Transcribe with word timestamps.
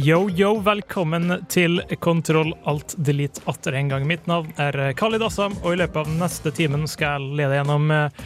Yo, 0.00 0.30
yo, 0.32 0.54
velkommen 0.64 1.28
til 1.52 1.82
Kontroll 2.00 2.54
alt 2.68 2.94
delete 3.04 3.42
atter 3.50 3.74
en 3.76 3.90
gang. 3.92 4.06
Mitt 4.08 4.24
navn 4.30 4.48
er 4.60 4.78
Khalid 4.96 5.20
Assam, 5.26 5.52
og 5.60 5.74
i 5.74 5.80
løpet 5.82 5.98
av 6.06 6.14
neste 6.16 6.52
timen 6.56 6.86
skal 6.88 7.18
jeg 7.26 7.36
lede 7.42 7.58
gjennom 7.58 7.90
eh, 7.92 8.22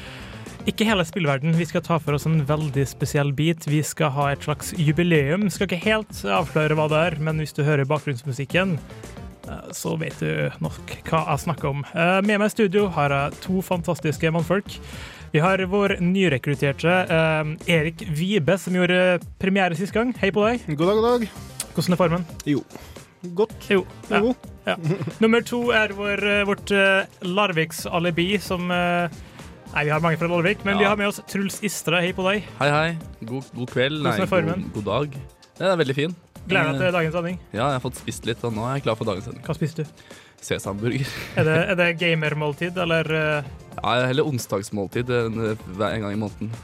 ikke 0.70 0.86
hele 0.86 1.02
spillverden. 1.08 1.56
Vi 1.58 1.66
skal 1.66 1.82
ta 1.86 1.98
for 2.02 2.14
oss 2.14 2.28
en 2.30 2.38
veldig 2.46 2.84
spesiell 2.86 3.32
bit. 3.34 3.66
Vi 3.66 3.80
skal 3.86 4.14
ha 4.14 4.28
et 4.30 4.46
slags 4.46 4.70
jubileum. 4.78 5.48
Skal 5.50 5.66
ikke 5.66 5.82
helt 5.88 6.22
avsløre 6.36 6.78
hva 6.78 6.86
det 6.92 7.02
er, 7.08 7.18
men 7.26 7.42
hvis 7.42 7.56
du 7.56 7.64
hører 7.66 7.88
bakgrunnsmusikken, 7.90 8.76
eh, 9.50 9.66
så 9.74 9.96
vet 9.98 10.22
du 10.22 10.62
nok 10.62 10.94
hva 11.10 11.24
jeg 11.32 11.44
snakker 11.48 11.72
om. 11.72 11.82
Eh, 11.90 12.20
Med 12.22 12.44
meg 12.44 12.46
i 12.46 12.54
studio 12.54 12.86
har 12.94 13.10
jeg 13.16 13.42
to 13.42 13.58
fantastiske 13.72 14.30
mannfolk. 14.38 14.78
Vi 15.34 15.42
har 15.42 15.58
vår 15.68 15.96
nyrekrutterte 15.98 16.94
Erik 17.68 18.06
Vibe, 18.14 18.54
som 18.62 18.78
gjorde 18.78 19.18
premiere 19.42 19.74
sist 19.76 19.92
gang. 19.92 20.14
Hei 20.22 20.30
på 20.32 20.46
deg. 20.46 20.62
God 20.78 20.86
dag, 20.86 21.02
god 21.02 21.10
dag. 21.10 21.54
Hvordan 21.76 21.92
er 21.92 21.98
formen? 22.00 22.22
Jo. 22.48 22.62
Godt. 23.36 23.54
Jo. 23.68 23.82
Ja. 24.08 24.20
Jo. 24.24 24.34
Ja. 24.66 24.76
Nummer 25.20 25.42
to 25.44 25.58
er 25.76 25.92
vår, 25.94 26.22
eh, 26.24 26.44
vårt 26.48 26.72
uh, 26.72 27.04
Larviks 27.26 27.84
alibi, 27.86 28.30
som 28.40 28.70
eh, 28.72 29.12
Nei, 29.74 29.82
vi 29.84 29.92
har 29.92 30.00
mange 30.00 30.16
fra 30.16 30.28
Larvik, 30.30 30.62
men 30.64 30.78
vi 30.80 30.86
har 30.88 30.96
med 30.96 31.10
oss 31.10 31.18
Truls 31.28 31.58
Istra. 31.66 32.00
Hei 32.00 32.14
på 32.16 32.24
deg. 32.24 32.46
Hei, 32.62 32.68
hei. 32.72 32.94
God, 33.28 33.50
god 33.52 33.72
kveld. 33.74 33.98
Hvordan 34.00 34.14
er 34.14 34.22
Nei, 34.24 34.28
formen? 34.30 34.62
god, 34.70 34.78
god 34.78 34.86
dag. 34.88 35.18
Det 35.58 35.66
er 35.68 35.80
veldig 35.82 35.96
fin. 35.98 36.14
Gleder 36.46 36.70
deg 36.70 36.80
til 36.80 36.94
dagens 36.96 37.16
sending. 37.18 37.36
Ja, 37.50 37.58
jeg 37.66 37.74
har 37.74 37.82
fått 37.84 37.98
spist 38.00 38.28
litt, 38.30 38.46
og 38.46 38.54
nå 38.56 38.64
er 38.64 38.78
jeg 38.78 38.86
klar 38.86 38.96
for 38.96 39.10
dagens 39.10 39.28
sending. 39.28 39.44
Hva 39.44 39.58
spiste 39.58 39.84
du? 39.84 40.14
Sesamburger. 40.46 41.12
Er 41.36 41.48
det, 41.48 41.58
er 41.74 41.78
det 41.82 41.90
gamermåltid, 42.00 42.78
eller 42.86 43.12
eh, 43.18 43.52
Ja, 43.82 43.98
heller 44.06 44.30
onsdagsmåltid 44.30 45.12
en, 45.12 45.42
en 45.50 46.06
gang 46.06 46.08
i 46.14 46.22
måneden. 46.24 46.54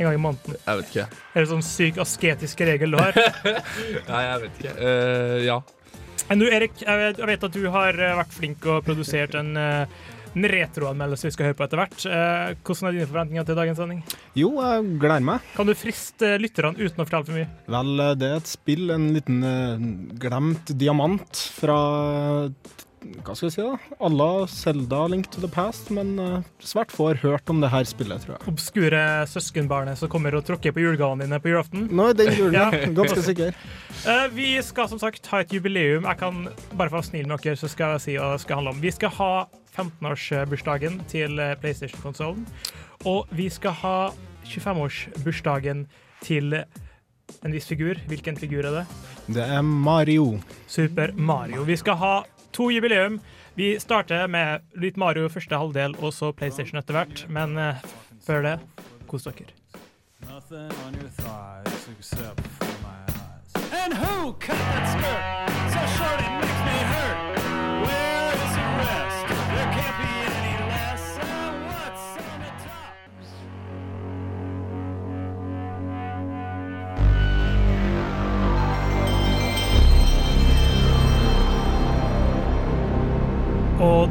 En 0.00 0.08
gang 0.08 0.18
i 0.18 0.22
måneden? 0.22 0.60
Jeg 0.64 0.80
vet 0.80 0.94
ikke. 0.94 1.08
Er 1.34 1.44
det 1.44 1.50
sånn 1.52 1.66
syk 1.66 2.00
asketisk 2.02 2.64
regel 2.68 2.96
du 2.96 3.00
har? 3.00 3.16
Nei, 4.10 4.22
jeg 4.26 4.40
vet 4.44 4.62
ikke. 4.62 4.76
Uh, 4.80 5.36
ja. 5.46 5.58
Men 6.30 6.42
du, 6.42 6.46
Erik, 6.50 6.80
jeg 6.80 7.02
vet, 7.04 7.20
jeg 7.20 7.30
vet 7.32 7.44
at 7.50 7.56
du 7.56 7.62
har 7.74 7.96
eh, 7.98 8.16
vært 8.20 8.34
flink 8.36 8.66
og 8.70 8.84
produsert 8.86 9.34
en, 9.40 9.48
uh, 9.58 10.10
en 10.34 10.46
retroanmeldelse 10.52 11.28
vi 11.28 11.34
skal 11.34 11.48
høre 11.48 11.58
på 11.58 11.66
etter 11.66 11.80
hvert. 11.80 12.04
Eh, 12.06 12.52
Hvordan 12.62 12.88
er 12.88 12.96
dine 12.96 13.08
forventninger 13.10 13.48
til 13.48 13.58
dagens 13.58 13.80
sending? 13.82 14.02
Jo, 14.38 14.52
jeg 14.62 14.92
gleder 15.02 15.26
meg. 15.26 15.48
Kan 15.56 15.70
du 15.70 15.74
friste 15.78 16.36
lytterne 16.42 16.78
uten 16.78 17.02
å 17.02 17.06
fortelle 17.06 17.26
for 17.26 17.40
mye? 17.40 17.48
Vel, 17.76 18.04
eh, 18.04 18.12
det 18.20 18.30
er 18.30 18.38
et 18.38 18.52
spill, 18.52 18.84
en 18.94 19.08
liten 19.16 19.42
eh, 19.50 19.88
glemt 20.22 20.74
diamant 20.78 21.42
fra 21.60 21.80
hva 23.00 23.34
skal 23.34 23.46
jeg 23.48 23.54
si, 23.54 23.64
da? 23.64 23.96
Alla 24.04 24.28
Zelda 24.50 25.00
Link 25.08 25.30
to 25.32 25.40
the 25.40 25.48
Past, 25.50 25.88
men 25.94 26.12
eh, 26.20 26.48
svært 26.64 26.92
få 26.92 27.10
har 27.10 27.20
hørt 27.22 27.50
om 27.52 27.62
det 27.62 27.70
her 27.72 27.86
spillet, 27.88 28.24
tror 28.24 28.34
jeg. 28.36 28.52
Obskure 28.52 29.02
søskenbarnet 29.30 30.00
som 30.00 30.10
kommer 30.12 30.36
og 30.36 30.44
tråkker 30.48 30.74
på 30.76 30.82
julegavene 30.84 31.24
dine 31.24 31.40
på 31.40 31.52
julaften. 31.52 31.86
Nå 31.88 32.10
er 32.10 32.18
den 32.18 32.32
julen, 32.36 32.58
Ja. 32.58 32.68
Ganske 33.00 33.22
sikker. 33.24 33.56
Uh, 34.04 34.26
vi 34.34 34.52
skal 34.64 34.90
som 34.90 35.00
sagt 35.00 35.26
ha 35.32 35.40
et 35.40 35.54
jubileum. 35.54 36.04
Jeg 36.04 36.20
kan 36.20 36.42
bare 36.76 36.92
for 36.92 37.00
å 37.00 37.06
snill 37.06 37.28
med 37.30 37.40
dere, 37.44 37.56
så 37.60 37.70
skal 37.72 37.96
jeg 37.96 38.04
si 38.04 38.16
hva 38.18 38.34
det 38.34 38.42
skal 38.44 38.60
handle 38.60 38.74
om. 38.76 38.82
Vi 38.84 38.92
skal 38.92 39.14
ha 39.16 39.32
15-årsbursdagen 39.70 41.00
til 41.08 41.40
eh, 41.40 41.54
PlayStation-konsollen. 41.62 42.44
Og 43.08 43.30
vi 43.32 43.46
skal 43.52 43.76
ha 43.80 43.96
25-årsbursdagen 44.50 45.86
til 46.26 46.58
en 46.58 47.54
viss 47.54 47.70
figur. 47.70 47.96
Hvilken 48.10 48.36
figur 48.36 48.66
er 48.66 48.80
det? 48.80 48.84
Det 49.30 49.46
er 49.46 49.62
Mario. 49.64 50.34
Super 50.68 51.14
Mario. 51.14 51.62
Vi 51.64 51.78
skal 51.80 51.96
ha 52.02 52.12
to 52.52 52.70
jubileum. 52.70 53.20
Vi 53.58 53.74
starter 53.82 54.28
med 54.30 54.62
litt 54.78 54.96
Mario 55.00 55.28
første 55.28 55.58
halvdel, 55.58 55.96
og 56.00 56.14
så 56.16 56.32
PlayStation 56.32 56.80
etter 56.80 56.96
hvert. 56.96 57.24
Men 57.28 57.58
uh, 57.58 57.82
før 58.26 58.46
det, 58.46 58.56
kos 59.10 59.26
dere. 59.28 59.50
Nothing 60.28 60.70
on 60.86 60.94
your 60.94 61.10
thighs 61.18 61.88
except 61.98 62.46
for 62.58 62.74
my. 62.84 63.00
And 63.72 63.94
who 63.94 64.32
cut 64.34 64.56
that 64.56 65.48
so 65.72 65.80
short 65.96 66.20
it 66.20 66.40
makes 66.40 66.59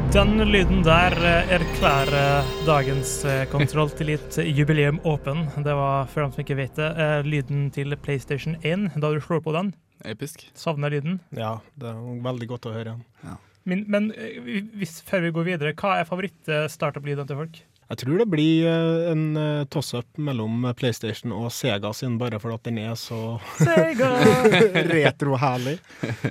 Og 0.00 0.14
den 0.14 0.40
lyden 0.48 0.80
der 0.82 1.14
eh, 1.22 1.50
erklærer 1.54 2.46
dagens 2.66 3.10
eh, 3.28 3.42
Kontroll 3.52 3.92
til 3.94 4.08
litt 4.10 4.38
jubileum 4.42 4.96
åpen. 5.06 5.44
Det 5.62 5.74
var, 5.76 6.08
for 6.10 6.24
dem 6.24 6.32
som 6.34 6.42
ikke 6.42 6.56
vet 6.58 6.80
det, 6.80 6.88
eh, 7.04 7.20
lyden 7.22 7.68
til 7.74 7.94
PlayStation 8.00 8.56
1 8.64 8.96
da 8.96 9.10
du 9.12 9.20
slår 9.22 9.44
på 9.44 9.54
den. 9.54 9.70
Episk. 10.08 10.48
Savner 10.58 10.90
lyden. 10.90 11.20
Ja, 11.36 11.58
det 11.78 11.92
er 11.92 12.00
veldig 12.26 12.50
godt 12.50 12.70
å 12.70 12.74
høre 12.74 12.96
igjen. 12.96 13.38
Men, 13.68 13.84
men 13.92 14.10
eh, 14.16 14.64
hvis, 14.80 14.98
før 15.06 15.28
vi 15.28 15.34
går 15.36 15.48
videre, 15.52 15.76
hva 15.78 16.00
er 16.00 16.08
favoritt-startup-lyden 16.08 17.30
til 17.30 17.42
folk? 17.44 17.62
Jeg 17.90 18.02
tror 18.02 18.20
det 18.24 18.28
blir 18.30 18.66
en 19.10 19.24
toss-up 19.70 20.18
mellom 20.22 20.68
PlayStation 20.78 21.32
og 21.34 21.50
Sega 21.54 21.90
sin, 21.94 22.18
bare 22.18 22.38
fordi 22.42 22.58
at 22.58 22.68
den 22.68 22.82
er 22.88 22.94
så 22.98 23.38
Sega! 23.58 24.14
retro-herlig. 24.96 25.80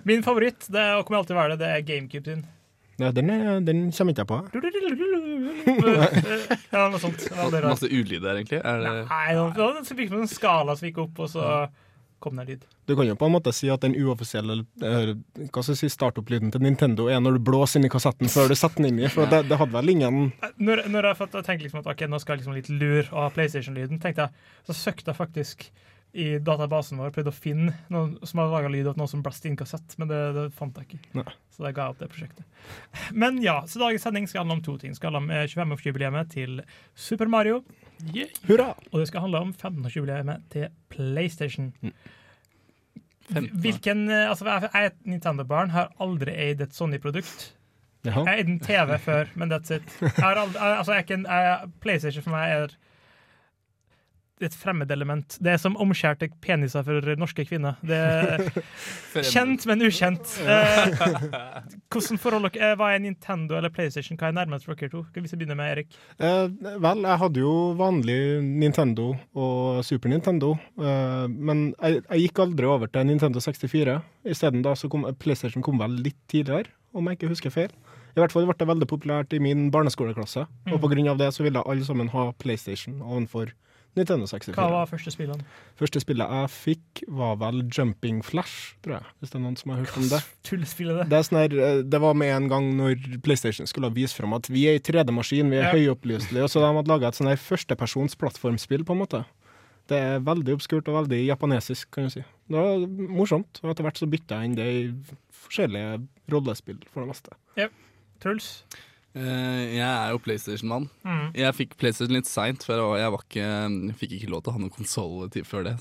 Min 0.08 0.24
favoritt, 0.26 0.68
det 0.72 0.80
er, 0.80 0.96
og 1.00 1.06
kommer 1.08 1.22
alltid 1.24 1.38
være 1.40 1.56
det, 1.56 1.62
det 1.64 1.76
er 1.76 1.92
GameCube 1.94 2.32
sin. 2.32 2.48
Ja, 3.00 3.12
den, 3.16 3.30
er, 3.32 3.60
den 3.64 3.86
kommer 3.96 4.12
ikke 4.14 4.26
jeg 4.26 4.30
på. 4.30 4.40
Ja, 6.70 6.88
noe 6.92 7.00
sånt. 7.02 7.24
Veldig 7.32 7.62
rart. 7.64 7.72
Masse 7.72 7.90
ulyder, 7.90 8.34
egentlig. 8.36 8.60
Er 8.60 8.82
det... 8.84 8.96
Nei, 9.10 9.28
det 9.36 9.62
var 9.62 9.78
det 9.78 10.10
en 10.20 10.30
skala 10.30 10.76
som 10.78 10.90
gikk 10.90 11.00
opp, 11.06 11.22
og 11.24 11.32
så 11.32 11.46
kom 12.20 12.36
det 12.36 12.44
en 12.44 12.50
lyd. 12.52 12.66
Du 12.86 12.96
kan 12.98 13.08
jo 13.08 13.16
på 13.16 13.28
en 13.30 13.34
måte 13.34 13.54
si 13.56 13.70
at 13.72 13.84
den 13.86 13.96
uoffisielle 13.96 14.58
eh, 14.84 15.12
hva 15.50 15.64
skal 15.64 15.74
jeg 15.74 15.80
si, 15.82 15.92
startup-lyden 15.94 16.52
til 16.54 16.64
Nintendo 16.66 17.08
er 17.12 17.22
når 17.24 17.38
du 17.38 17.46
blåser 17.50 17.80
inn 17.80 17.88
i 17.88 17.92
kassetten 17.92 18.32
før 18.32 18.52
du 18.52 18.58
setter 18.60 18.84
den 18.84 18.92
inn 18.92 19.04
i, 19.06 19.12
for 19.14 19.30
det, 19.32 19.46
det 19.50 19.60
hadde 19.62 19.76
vel 19.76 19.94
ingen 19.94 20.18
Når, 20.58 20.84
når 20.92 21.10
jeg, 21.12 21.20
jeg 21.22 21.46
tenkte 21.48 21.64
liksom 21.64 21.84
at 21.84 21.92
ok, 21.94 22.04
nå 22.12 22.20
skal 22.20 22.36
jeg 22.36 22.44
liksom 22.44 22.58
litt 22.58 22.72
lur 22.74 23.04
og 23.06 23.22
ha 23.24 23.30
PlayStation-lyden, 23.36 24.02
tenkte 24.04 24.28
jeg, 24.28 24.50
så 24.68 24.78
søkte 24.82 25.14
jeg 25.14 25.20
faktisk 25.22 25.70
i 26.14 26.40
databasen 26.42 26.98
vår, 26.98 27.12
prøvd 27.14 27.30
å 27.30 27.36
finne 27.36 27.74
noen 27.94 28.16
som 28.26 28.42
hadde 28.42 28.54
laga 28.54 28.72
lyd 28.74 28.88
av 28.90 28.98
noen 28.98 29.12
som 29.12 29.22
blæste 29.26 29.50
inn 29.50 29.58
kassett, 29.60 29.94
men 30.02 30.10
det, 30.10 30.20
det 30.34 30.46
fant 30.58 30.78
jeg 30.80 30.88
ikke. 30.88 31.12
Nei. 31.20 31.26
Så 31.54 31.66
da 31.66 31.72
ga 31.76 31.86
jeg 31.86 31.94
opp 31.94 32.00
det 32.02 32.10
prosjektet. 32.10 32.48
Men 33.14 33.38
ja, 33.44 33.60
så 33.70 33.82
dagens 33.84 34.08
sending 34.08 34.26
skal 34.30 34.42
handle 34.42 34.58
om 34.58 34.64
to 34.66 34.78
ting. 34.82 34.96
Skal 34.98 35.14
handle 35.14 35.28
om 35.28 35.36
eh, 35.36 35.46
25-årsjubileet 35.52 36.32
til 36.34 36.64
Super 36.98 37.30
Mario, 37.30 37.62
Hurra! 38.48 38.72
og 38.94 39.02
det 39.02 39.10
skal 39.10 39.26
handle 39.26 39.44
om 39.50 39.54
15-årsjubileet 39.54 40.50
til 40.54 40.70
PlayStation. 40.90 41.74
Mm. 41.84 41.94
Hvilken, 43.62 44.10
eh, 44.10 44.30
altså 44.30 44.46
Jeg 44.50 44.70
er 44.74 44.90
et 44.90 45.00
Nintendo-barn, 45.06 45.70
har 45.70 45.94
aldri 46.02 46.34
eid 46.34 46.62
et 46.66 46.74
Sony-produkt. 46.74 47.52
Jaha. 48.08 48.24
Jeg 48.26 48.40
eide 48.40 48.52
en 48.56 48.62
TV 48.64 48.98
før, 48.98 49.30
men 49.36 49.52
that's 49.52 49.76
it. 49.76 49.84
Jeg 50.02 50.24
har 50.24 50.40
aldri, 50.40 50.58
altså 50.58 50.94
jeg 50.94 50.98
er 50.98 51.06
ikke 51.06 51.20
en, 51.20 51.28
jeg, 51.30 51.72
PlayStation 51.84 52.24
for 52.24 52.34
meg 52.34 52.56
er 52.56 52.78
et 54.42 54.56
fremmedelement. 54.56 55.36
Det 55.44 55.52
er 55.52 55.58
som 55.60 55.76
omskjærte 55.82 56.30
peniser 56.44 56.84
for 56.88 57.10
norske 57.20 57.44
kvinner. 57.48 57.76
Det 57.86 57.98
er 57.98 58.44
kjent, 59.34 59.66
men 59.68 59.84
ukjent. 59.84 60.32
Eh, 60.46 60.94
hvordan 61.92 62.20
forhold 62.22 62.50
dere, 62.54 62.76
Hva 62.80 62.92
er 62.96 63.02
Nintendo 63.04 63.58
eller 63.60 63.72
PlayStation? 63.74 64.18
Hva 64.20 64.30
er 64.30 64.38
nærmest 64.38 64.66
for 64.68 64.80
dere 64.80 64.92
to? 64.94 65.04
Hvis 65.16 65.34
vi 65.36 65.42
begynner 65.42 65.60
med 65.60 65.74
Erik. 65.74 65.98
Eh, 66.20 66.48
vel, 66.86 67.04
jeg 67.08 67.22
hadde 67.24 67.44
jo 67.44 67.54
vanlig 67.80 68.18
Nintendo 68.64 69.12
og 69.36 69.84
Super 69.88 70.12
Nintendo, 70.14 70.54
eh, 70.80 71.28
men 71.30 71.70
jeg, 71.82 72.02
jeg 72.10 72.28
gikk 72.30 72.44
aldri 72.46 72.70
over 72.70 72.92
til 72.92 73.08
Nintendo 73.10 73.44
64. 73.44 74.00
Isteden 74.30 74.64
da 74.66 74.76
så 74.80 74.90
kom 74.92 75.08
PlayStation 75.20 75.64
kom 75.66 75.80
vel 75.82 76.00
litt 76.06 76.20
tidligere, 76.32 76.72
om 76.96 77.08
jeg 77.12 77.20
ikke 77.20 77.34
husker 77.36 77.54
feil. 77.54 77.74
I 78.18 78.20
hvert 78.24 78.34
fall 78.34 78.48
ble 78.50 78.56
det 78.58 78.66
veldig 78.68 78.88
populært 78.90 79.34
i 79.38 79.40
min 79.44 79.68
barneskoleklasse, 79.72 80.42
og 80.68 80.74
Mm. 80.74 80.82
på 80.82 80.90
grunn 80.92 81.08
av 81.12 81.18
det 81.20 81.28
så 81.36 81.44
ville 81.46 81.62
alle 81.62 81.86
sammen 81.86 82.10
ha 82.10 82.32
PlayStation 82.42 83.02
ovenfor 83.02 83.52
Nintendo 84.00 84.26
64. 84.32 84.56
Hva 84.58 84.68
var 84.74 84.88
første 84.90 85.12
spillet? 85.14 85.42
Første 85.80 86.02
spillet 86.02 86.34
jeg 86.40 86.52
fikk, 86.56 87.02
var 87.20 87.38
vel 87.42 87.62
Jumping 87.68 88.22
Flash, 88.26 88.74
tror 88.86 88.98
jeg. 88.98 89.10
Hvis 89.20 89.34
det 89.34 89.40
er 89.40 89.44
noen 89.46 89.58
som 89.60 89.74
har 89.74 89.82
hørt 89.84 89.98
om 90.00 90.08
det. 90.12 90.22
Tullespillet, 90.48 91.02
det. 91.02 91.08
Det, 91.12 91.20
er 91.20 91.28
sånn 91.28 91.40
eh, 91.44 91.82
det 91.94 92.02
var 92.04 92.18
med 92.18 92.32
en 92.36 92.48
gang 92.52 92.70
når 92.80 93.20
PlayStation 93.26 93.68
skulle 93.70 93.92
vise 93.96 94.16
fram 94.18 94.34
at 94.40 94.50
vi 94.50 94.66
er 94.72 94.80
i 94.80 94.84
3D-maskin, 94.84 95.52
vi 95.52 95.60
er 95.62 95.68
Ja. 95.70 95.74
høyopplyselige. 95.76 96.48
Og 96.48 96.50
så 96.54 96.64
de 96.64 96.72
hadde 96.80 96.90
laga 96.96 97.12
et 97.12 97.20
sånn 97.20 97.30
førstepersons 97.36 98.18
plattformspill, 98.20 98.86
på 98.88 98.96
en 98.98 99.04
måte. 99.04 99.24
Det 99.90 99.98
er 99.98 100.20
veldig 100.22 100.54
obskurt 100.54 100.88
og 100.92 101.00
veldig 101.04 101.24
japanesisk, 101.26 101.90
kan 101.96 102.06
du 102.06 102.14
si. 102.14 102.22
Det 102.50 102.58
var 102.58 102.84
morsomt, 103.10 103.60
og 103.64 103.72
etter 103.72 103.86
hvert 103.88 103.98
så 103.98 104.10
bytta 104.10 104.38
jeg 104.38 104.52
inn 104.52 104.58
det 104.60 104.68
i 104.70 104.84
forskjellige 105.48 105.96
rollespill, 106.30 106.78
for 106.94 107.02
det 107.06 107.10
meste. 107.10 107.70
Truls? 108.22 108.50
Eh, 109.18 109.64
jeg 109.74 109.88
er 109.88 110.12
jo 110.14 110.22
PlayStation-mann. 110.22 110.90
Mm. 111.08 111.28
Jeg 111.38 111.58
fikk 111.58 111.78
PlayStation 111.82 112.18
litt 112.18 112.30
seint, 112.30 112.66
for 112.66 112.78
jeg, 112.78 113.02
jeg 113.02 113.22
ikke, 113.24 113.46
jeg 113.46 113.98
fikk 114.02 114.18
ikke 114.20 114.32
lov 114.34 114.44
til 114.44 114.54
å 114.54 114.58
ha 114.58 114.64
noen 114.64 114.76
konsoll 114.76 115.30
før 115.50 115.66
det. 115.66 115.76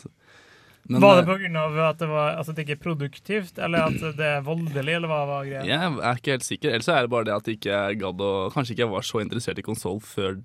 Men, 0.88 1.02
var 1.04 1.18
det 1.18 1.26
pga. 1.28 1.34
grunn 1.42 1.56
av 1.60 1.74
at 1.84 1.98
det, 2.00 2.06
var, 2.08 2.36
at 2.40 2.48
det 2.48 2.64
ikke 2.64 2.76
er 2.78 2.80
produktivt, 2.80 3.58
eller 3.60 3.90
at 3.90 4.16
det 4.16 4.28
er 4.38 4.44
voldelig, 4.46 4.94
eller 4.94 5.10
hva 5.10 5.24
var 5.28 5.48
greia? 5.48 5.66
jeg 5.68 5.98
er 5.98 6.22
ikke 6.22 6.36
helt 6.38 6.46
sikker. 6.46 6.72
Ellers 6.72 6.88
er 6.88 7.04
det 7.04 7.12
bare 7.12 7.28
det 7.28 7.34
at 7.34 7.50
jeg 7.50 7.58
ikke 7.58 7.80
gadd 8.00 8.22
å 8.24 8.30
Kanskje 8.54 8.74
ikke 8.74 8.86
jeg 8.86 8.92
var 8.94 9.04
så 9.04 9.20
interessert 9.20 9.60
i 9.60 9.66
konsoll 9.66 10.00
før 10.00 10.38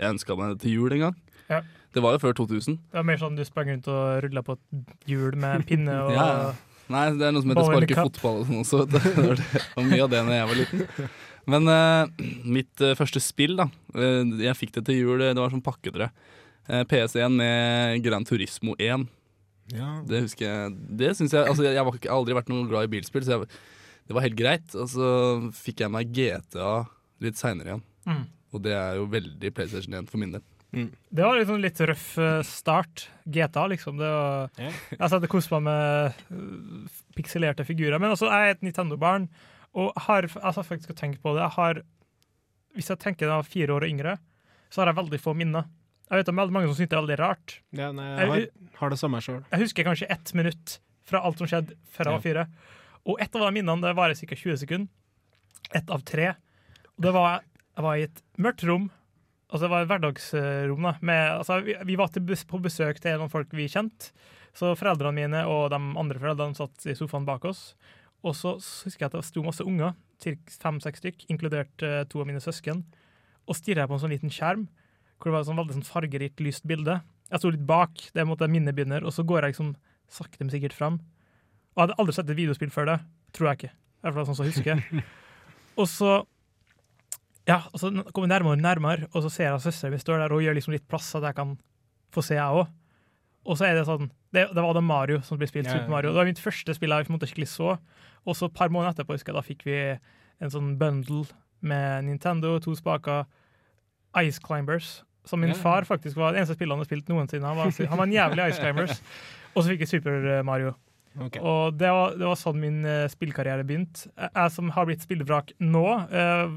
jeg 0.00 0.08
ønska 0.12 0.36
meg 0.36 0.52
det 0.52 0.66
til 0.66 0.76
jul 0.76 0.96
en 0.98 1.06
gang. 1.06 1.16
Ja. 1.48 1.62
Det 1.92 2.02
var 2.04 2.16
jo 2.16 2.20
før 2.20 2.36
2000. 2.36 2.76
Det 2.92 3.00
var 3.00 3.08
mer 3.08 3.20
sånn 3.20 3.38
du 3.38 3.44
sprang 3.48 3.72
rundt 3.72 3.88
og 3.92 4.20
rulla 4.24 4.44
på 4.44 4.58
et 4.58 5.08
hjul 5.08 5.40
med 5.40 5.64
pinne 5.68 5.96
og 6.04 6.12
Ja. 6.18 6.28
Nei, 6.92 7.06
det 7.16 7.24
er 7.24 7.32
noe 7.32 7.40
som 7.40 7.52
heter 7.54 7.68
sparke 7.70 7.96
fotball 7.96 8.40
og 8.42 8.48
sånn 8.48 8.60
også. 8.60 8.80
Det 8.92 9.02
var, 9.16 9.84
mye 9.86 10.02
av 10.04 10.10
det 10.12 10.18
når 10.26 10.34
jeg 10.34 10.48
var 10.50 10.58
liten. 10.58 11.12
Men 11.50 11.66
uh, 11.66 12.28
mitt 12.46 12.82
uh, 12.82 12.94
første 12.98 13.22
spill, 13.22 13.56
da. 13.58 13.66
Uh, 13.96 14.22
jeg 14.42 14.58
fikk 14.58 14.76
det 14.76 14.84
til 14.88 15.00
jul, 15.00 15.24
det 15.24 15.38
var 15.38 15.52
sånn 15.52 15.64
pakkedre. 15.64 16.10
Uh, 16.68 16.82
PS1 16.90 17.34
med 17.34 18.04
Gran 18.04 18.26
Turismo 18.28 18.76
1. 18.78 19.08
Ja. 19.72 19.88
Det 20.06 20.24
husker 20.24 20.42
jeg 20.44 20.72
Det 20.98 21.12
syns 21.16 21.32
jeg 21.32 21.46
Altså, 21.46 21.62
jeg 21.64 21.78
har 21.78 22.08
aldri 22.12 22.34
vært 22.36 22.50
noe 22.50 22.66
glad 22.68 22.88
i 22.88 22.90
bilspill, 22.92 23.22
så 23.24 23.36
jeg, 23.36 23.50
det 24.10 24.16
var 24.16 24.26
helt 24.26 24.38
greit. 24.38 24.74
Og 24.78 24.90
så 24.92 25.10
fikk 25.56 25.84
jeg 25.84 25.94
meg 25.94 26.14
GTA 26.14 26.72
litt 27.22 27.38
seinere 27.40 27.74
igjen. 27.74 27.84
Mm. 28.06 28.24
Og 28.52 28.64
det 28.64 28.74
er 28.76 28.98
jo 28.98 29.10
veldig 29.10 29.52
PlayStation 29.56 29.96
1 30.02 30.10
for 30.10 30.22
min 30.22 30.34
del. 30.34 30.46
Det 30.72 31.20
var 31.20 31.36
liksom 31.36 31.58
litt 31.60 31.80
røff 31.84 32.06
start. 32.48 33.06
GTA, 33.28 33.66
liksom. 33.74 33.98
Det 34.00 34.08
var, 34.08 34.52
yeah. 34.56 34.76
Jeg 34.94 35.12
satt 35.12 35.26
og 35.26 35.32
koste 35.34 35.58
meg 35.58 35.66
med 35.68 36.86
pikselerte 37.16 37.66
figurer. 37.68 38.00
Men 38.00 38.14
altså, 38.14 38.30
jeg 38.32 38.48
er 38.48 38.56
et 38.56 38.64
Nintendo-barn, 38.64 39.28
og 39.72 39.96
har 40.06 40.28
altså, 40.42 40.64
faktisk 40.66 40.92
å 40.92 40.98
tenke 40.98 41.20
på 41.22 41.34
det. 41.36 41.44
Jeg 41.44 41.56
har, 41.56 41.82
hvis 42.76 42.90
jeg 42.92 43.00
tenker 43.02 43.30
da 43.30 43.40
fire 43.46 43.76
år 43.76 43.86
og 43.86 43.94
yngre, 43.94 44.16
så 44.72 44.82
har 44.82 44.92
jeg 44.92 45.00
veldig 45.00 45.20
få 45.20 45.34
minner. 45.36 45.68
Jeg 46.10 46.20
vet 46.20 46.30
om 46.32 46.40
veldig 46.42 46.52
mange 46.52 46.68
som 46.68 46.76
syns 46.76 46.90
det 46.92 46.96
er 46.96 47.04
veldig 47.06 47.20
rart. 47.20 47.58
Ja, 47.72 47.90
nei, 47.96 48.08
jeg 48.10 48.30
har, 48.30 48.46
har 48.80 48.92
det 48.92 49.00
samme 49.00 49.20
sjøl. 49.24 49.40
Jeg 49.48 49.64
husker 49.64 49.86
kanskje 49.86 50.10
ett 50.12 50.32
minutt 50.36 50.78
fra 51.08 51.22
alt 51.24 51.40
som 51.40 51.48
skjedde 51.48 51.76
før 51.92 52.08
jeg 52.08 52.18
var 52.18 52.24
fire. 52.24 52.46
Og 53.08 53.22
ett 53.22 53.38
av 53.38 53.46
de 53.46 53.54
minnene 53.56 53.84
det 53.84 53.94
varer 53.98 54.18
ca. 54.18 54.36
20 54.36 54.60
sekunder. 54.60 54.92
Ett 55.72 55.88
av 55.90 56.04
tre. 56.06 56.34
Og 56.98 57.06
det 57.06 57.14
var, 57.16 57.46
jeg 57.72 57.86
var 57.86 57.96
i 57.96 58.04
et 58.10 58.20
mørkt 58.44 58.66
rom. 58.68 58.90
Altså 59.48 59.66
det 59.66 59.72
var 59.72 59.84
et 59.84 59.90
hverdagsrom. 59.90 60.86
da 60.86 60.92
med, 61.00 61.22
altså 61.38 61.58
vi, 61.64 61.76
vi 61.88 61.96
var 62.00 62.12
til 62.12 62.24
bes 62.28 62.44
på 62.48 62.60
besøk 62.62 63.00
til 63.00 63.18
noen 63.20 63.32
folk 63.32 63.52
vi 63.56 63.68
kjente. 63.72 64.12
Så 64.56 64.74
foreldrene 64.76 65.16
mine 65.16 65.42
og 65.48 65.70
de 65.72 65.80
andre 65.80 66.20
foreldrene 66.20 66.56
satt 66.56 66.86
i 66.88 66.96
sofaen 66.96 67.24
bak 67.28 67.44
oss. 67.48 67.72
Og 68.22 68.36
så 68.38 68.54
husker 68.58 69.04
jeg 69.04 69.10
at 69.10 69.16
det 69.16 69.24
sto 69.26 69.42
masse 69.44 69.64
unger, 69.66 69.96
fem-seks 70.22 71.02
stykk, 71.02 71.24
inkludert 71.32 71.82
uh, 71.82 72.02
to 72.10 72.22
av 72.22 72.28
mine 72.28 72.42
søsken, 72.42 72.84
og 73.50 73.58
stirra 73.58 73.88
på 73.90 73.96
en 73.96 74.02
sånn 74.04 74.14
liten 74.14 74.30
skjerm 74.30 74.68
hvor 75.22 75.30
det 75.30 75.36
var 75.36 75.44
et 75.44 75.48
sånn 75.48 75.58
veldig 75.60 75.74
sånn 75.76 75.86
fargerikt, 75.86 76.40
lyst 76.42 76.64
bilde. 76.66 76.96
Jeg 77.30 77.38
sto 77.38 77.50
litt 77.54 77.62
bak, 77.66 77.94
det 78.10 78.22
er 78.22 78.26
måte 78.26 78.48
minnet 78.50 78.74
begynner, 78.74 79.04
og 79.06 79.14
så 79.14 79.22
går 79.26 79.46
jeg 79.46 79.54
liksom 79.54 79.68
sakte, 80.10 80.42
men 80.42 80.50
sikkert 80.50 80.74
fram. 80.74 80.96
Og 81.72 81.78
jeg 81.78 81.82
hadde 81.84 81.96
aldri 82.02 82.14
sett 82.16 82.32
et 82.32 82.38
videospill 82.40 82.72
før 82.74 82.88
det. 82.90 82.96
Tror 83.36 83.48
jeg 83.48 83.60
ikke. 83.60 83.70
I 83.72 84.02
hvert 84.02 84.16
fall 84.16 84.26
sånn 84.28 84.38
som 84.40 84.48
jeg 84.48 84.56
husker. 84.56 85.04
og 85.80 85.86
så 85.88 86.16
ja, 87.48 87.60
og 87.70 87.78
så 87.80 87.90
kommer 87.90 88.26
jeg 88.26 88.32
nærmere 88.34 88.56
og 88.56 88.62
nærmere, 88.62 89.06
og 89.12 89.24
så 89.24 89.30
ser 89.32 89.48
jeg 89.48 89.54
at 89.56 89.64
søsteren 89.64 89.94
min 89.94 90.02
står 90.02 90.20
der 90.22 90.34
og 90.34 90.42
gjør 90.44 90.58
liksom 90.58 90.74
litt 90.76 90.86
plass, 90.90 91.08
så 91.10 91.18
at 91.18 91.30
jeg 91.30 91.38
kan 91.38 91.54
få 92.14 92.22
se, 92.26 92.36
jeg 92.36 92.58
òg. 92.58 92.74
Og 93.46 93.58
så 93.58 93.66
er 93.66 93.78
det 93.78 93.86
sånn 93.88 94.10
Det, 94.32 94.46
det 94.54 94.64
var 94.64 94.74
da 94.76 94.80
Mario 94.84 95.20
som 95.26 95.38
ble 95.40 95.48
spilt. 95.50 95.68
Super 95.68 95.92
Mario. 95.92 96.12
Det 96.12 96.22
var 96.22 96.28
mitt 96.30 96.40
første 96.40 96.74
spill 96.76 96.94
jeg 96.94 97.08
skikkelig 97.08 97.50
så. 97.52 97.76
Og 98.24 98.36
så 98.38 98.48
et 98.48 98.56
par 98.56 98.70
måneder 98.72 98.94
etterpå 98.94 99.16
husker 99.16 99.32
jeg, 99.32 99.38
da 99.38 99.46
fikk 99.46 99.64
vi 99.66 99.78
en 100.42 100.52
sånn 100.52 100.76
bundle 100.80 101.26
med 101.62 102.06
Nintendo, 102.08 102.56
to 102.62 102.74
spaker, 102.74 103.26
Ice 104.22 104.40
Climbers. 104.42 105.02
Som 105.24 105.44
min 105.44 105.54
far 105.54 105.84
faktisk 105.86 106.16
var 106.18 106.32
det 106.32 106.40
eneste 106.40 106.56
spillet 106.56 106.74
han 106.74 106.82
har 106.82 106.88
spilt 106.88 107.10
noensinne. 107.12 107.46
Han 107.46 107.60
var, 107.60 107.70
han 107.70 107.98
var 108.00 108.08
en 108.08 108.16
jævlig 108.16 108.48
Ice 108.50 108.62
Climbers. 108.62 109.02
Og 109.54 109.62
så 109.62 109.68
fikk 109.70 109.84
jeg 109.84 109.92
Super 109.92 110.42
Mario. 110.46 110.72
Okay. 111.12 111.42
Og 111.44 111.76
det 111.76 111.90
var, 111.92 112.14
det 112.16 112.24
var 112.24 112.38
sånn 112.40 112.60
min 112.60 112.80
eh, 112.88 113.04
spillkarriere 113.12 113.66
begynte. 113.68 114.08
Jeg 114.16 114.30
jeg 114.32 114.54
som 114.54 114.70
har 114.72 114.88
blitt 114.88 115.04
spillvrak 115.04 115.52
nå, 115.60 115.84
eh, 116.08 116.54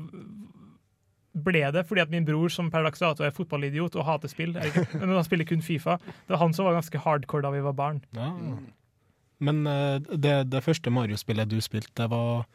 ble 1.35 1.65
det 1.75 1.83
fordi 1.89 2.01
at 2.05 2.11
min 2.13 2.25
bror, 2.27 2.49
som 2.53 2.71
per 2.71 2.85
dags 2.87 3.01
dato 3.03 3.25
er 3.27 3.33
fotballidiot 3.35 3.97
og 3.99 4.05
hater 4.07 4.31
spill, 4.31 4.55
men 4.55 5.11
han 5.11 5.25
spiller 5.27 5.47
kun 5.49 5.63
Fifa, 5.65 5.97
det 5.99 6.31
var 6.31 6.41
han 6.45 6.55
som 6.55 6.67
var 6.67 6.77
ganske 6.79 7.01
hardcore 7.03 7.43
da 7.43 7.51
vi 7.51 7.63
var 7.65 7.75
barn. 7.75 8.01
Ja. 8.15 8.31
Men 9.43 9.65
eh, 9.67 9.97
det, 10.15 10.35
det 10.51 10.63
første 10.63 10.93
Mario-spillet 10.95 11.49
du 11.51 11.57
spilte, 11.61 11.91
det 11.99 12.07
var 12.13 12.45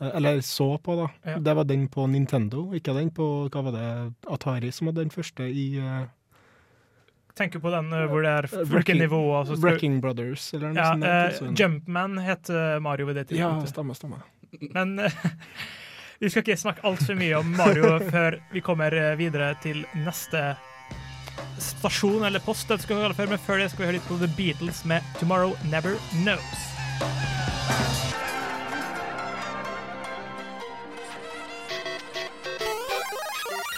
eh, 0.00 0.08
Eller 0.16 0.40
så 0.40 0.78
på, 0.80 0.96
da. 0.96 1.10
Ja. 1.28 1.36
Det 1.38 1.56
var 1.58 1.68
den 1.68 1.84
på 1.92 2.06
Nintendo, 2.08 2.70
ikke 2.74 2.96
den 2.96 3.10
på 3.12 3.26
hva 3.52 3.66
var 3.66 3.76
det, 3.76 3.90
Atari, 4.32 4.72
som 4.72 4.88
var 4.88 4.96
den 4.96 5.12
første 5.12 5.44
i 5.44 5.66
uh, 5.76 6.08
Tenker 7.36 7.60
på 7.62 7.70
den 7.72 7.92
eh, 7.92 8.06
hvor 8.10 8.24
det 8.24 8.30
er 8.32 8.48
Eh, 8.50 8.64
hvilke 8.68 8.96
nivåer 8.96 9.44
så 9.48 9.56
Wrecking 9.62 10.00
Brothers, 10.02 10.48
eller 10.56 10.72
noe 10.74 10.80
ja, 11.04 11.30
sånt. 11.36 11.52
Uh. 11.52 11.54
Jumpman 11.60 12.18
het 12.24 12.50
eh, 12.50 12.78
Mario 12.82 13.06
ved 13.06 13.20
det 13.20 13.26
Ja, 13.36 13.52
tidspunktet. 13.52 13.70
stemmer, 13.74 13.94
stemmer. 13.94 14.24
Men 14.74 14.98
eh, 14.98 15.12
vi 16.20 16.28
skal 16.28 16.44
ikke 16.44 16.60
snakke 16.60 16.84
altfor 16.84 17.16
mye 17.16 17.38
om 17.38 17.54
Mario 17.56 17.94
før 18.12 18.36
vi 18.52 18.60
kommer 18.64 18.92
eh, 18.92 19.14
videre 19.16 19.54
til 19.64 19.86
neste 20.04 20.52
stasjon, 21.60 22.24
eller 22.28 22.42
post, 22.44 22.68
det 22.68 22.82
skal 22.82 22.96
vi 22.96 23.00
kalle 23.00 23.14
det 23.14 23.20
før, 23.20 23.30
men 23.32 23.40
før 23.46 23.62
det 23.62 23.70
skal 23.72 23.82
vi 23.82 23.88
høre 23.88 23.96
litt 23.96 24.08
på 24.08 24.18
The 24.20 24.28
Beatles 24.36 24.82
med 24.84 25.00
'Tomorrow 25.16 25.56
Never 25.72 25.96
Knows'. 26.20 26.66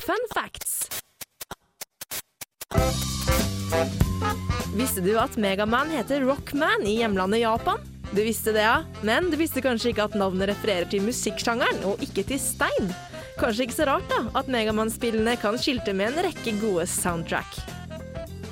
Fun 0.02 0.26
facts. 0.34 0.88
Visste 4.74 5.00
du 5.04 5.14
at 5.20 5.38
Megaman 5.38 5.94
heter 5.94 6.26
Rockman 6.26 6.82
i 6.90 6.98
hjemlandet 6.98 7.44
Japan? 7.46 7.91
Du 8.12 8.20
visste 8.22 8.52
det, 8.52 8.62
ja. 8.66 8.84
Men 9.02 9.30
du 9.32 9.38
visste 9.40 9.62
kanskje 9.64 9.92
ikke 9.92 10.04
at 10.04 10.16
navnet 10.18 10.50
refererer 10.52 10.88
til 10.90 11.04
musikksjangeren, 11.06 11.80
og 11.88 12.02
ikke 12.04 12.26
til 12.28 12.40
stein. 12.40 12.90
Kanskje 13.40 13.66
ikke 13.66 13.78
så 13.78 13.86
rart 13.88 14.10
da, 14.12 14.20
at 14.36 14.50
Megamann-spillene 14.52 15.38
kan 15.40 15.56
skilte 15.60 15.94
med 15.96 16.12
en 16.12 16.26
rekke 16.28 16.52
gode 16.60 16.84
soundtrack. 16.92 17.62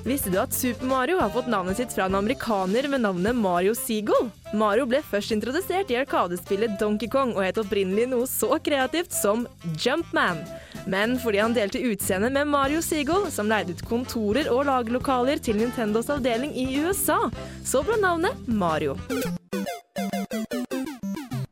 Visste 0.07 0.33
du 0.33 0.39
at 0.41 0.55
Super 0.57 0.89
Mario 0.89 1.19
har 1.21 1.29
fått 1.35 1.51
navnet 1.53 1.77
sitt 1.77 1.93
fra 1.93 2.07
en 2.09 2.17
amerikaner 2.17 2.89
med 2.89 3.05
navnet 3.05 3.37
Mario 3.37 3.75
Seagull? 3.77 4.31
Mario 4.57 4.87
ble 4.89 5.03
først 5.05 5.35
introdusert 5.37 5.93
i 5.93 5.99
arkadespillet 6.01 6.79
Donkey 6.81 7.11
Kong 7.13 7.35
og 7.37 7.45
het 7.45 7.61
opprinnelig 7.61 8.09
noe 8.09 8.25
så 8.31 8.57
kreativt 8.65 9.13
som 9.13 9.45
Jumpman. 9.77 10.41
Men 10.87 11.19
fordi 11.21 11.39
han 11.43 11.55
delte 11.57 11.83
utseende 11.85 12.31
med 12.31 12.49
Mario 12.49 12.81
Seagull, 12.83 13.29
som 13.33 13.51
leide 13.51 13.75
ut 13.77 13.85
kontorer 13.89 14.49
og 14.53 14.65
lagerlokaler 14.69 15.43
til 15.43 15.61
Nintendos 15.61 16.11
avdeling 16.13 16.55
i 16.57 16.67
USA, 16.81 17.19
så 17.65 17.85
ble 17.87 17.99
navnet 18.01 18.49
Mario. 18.49 18.97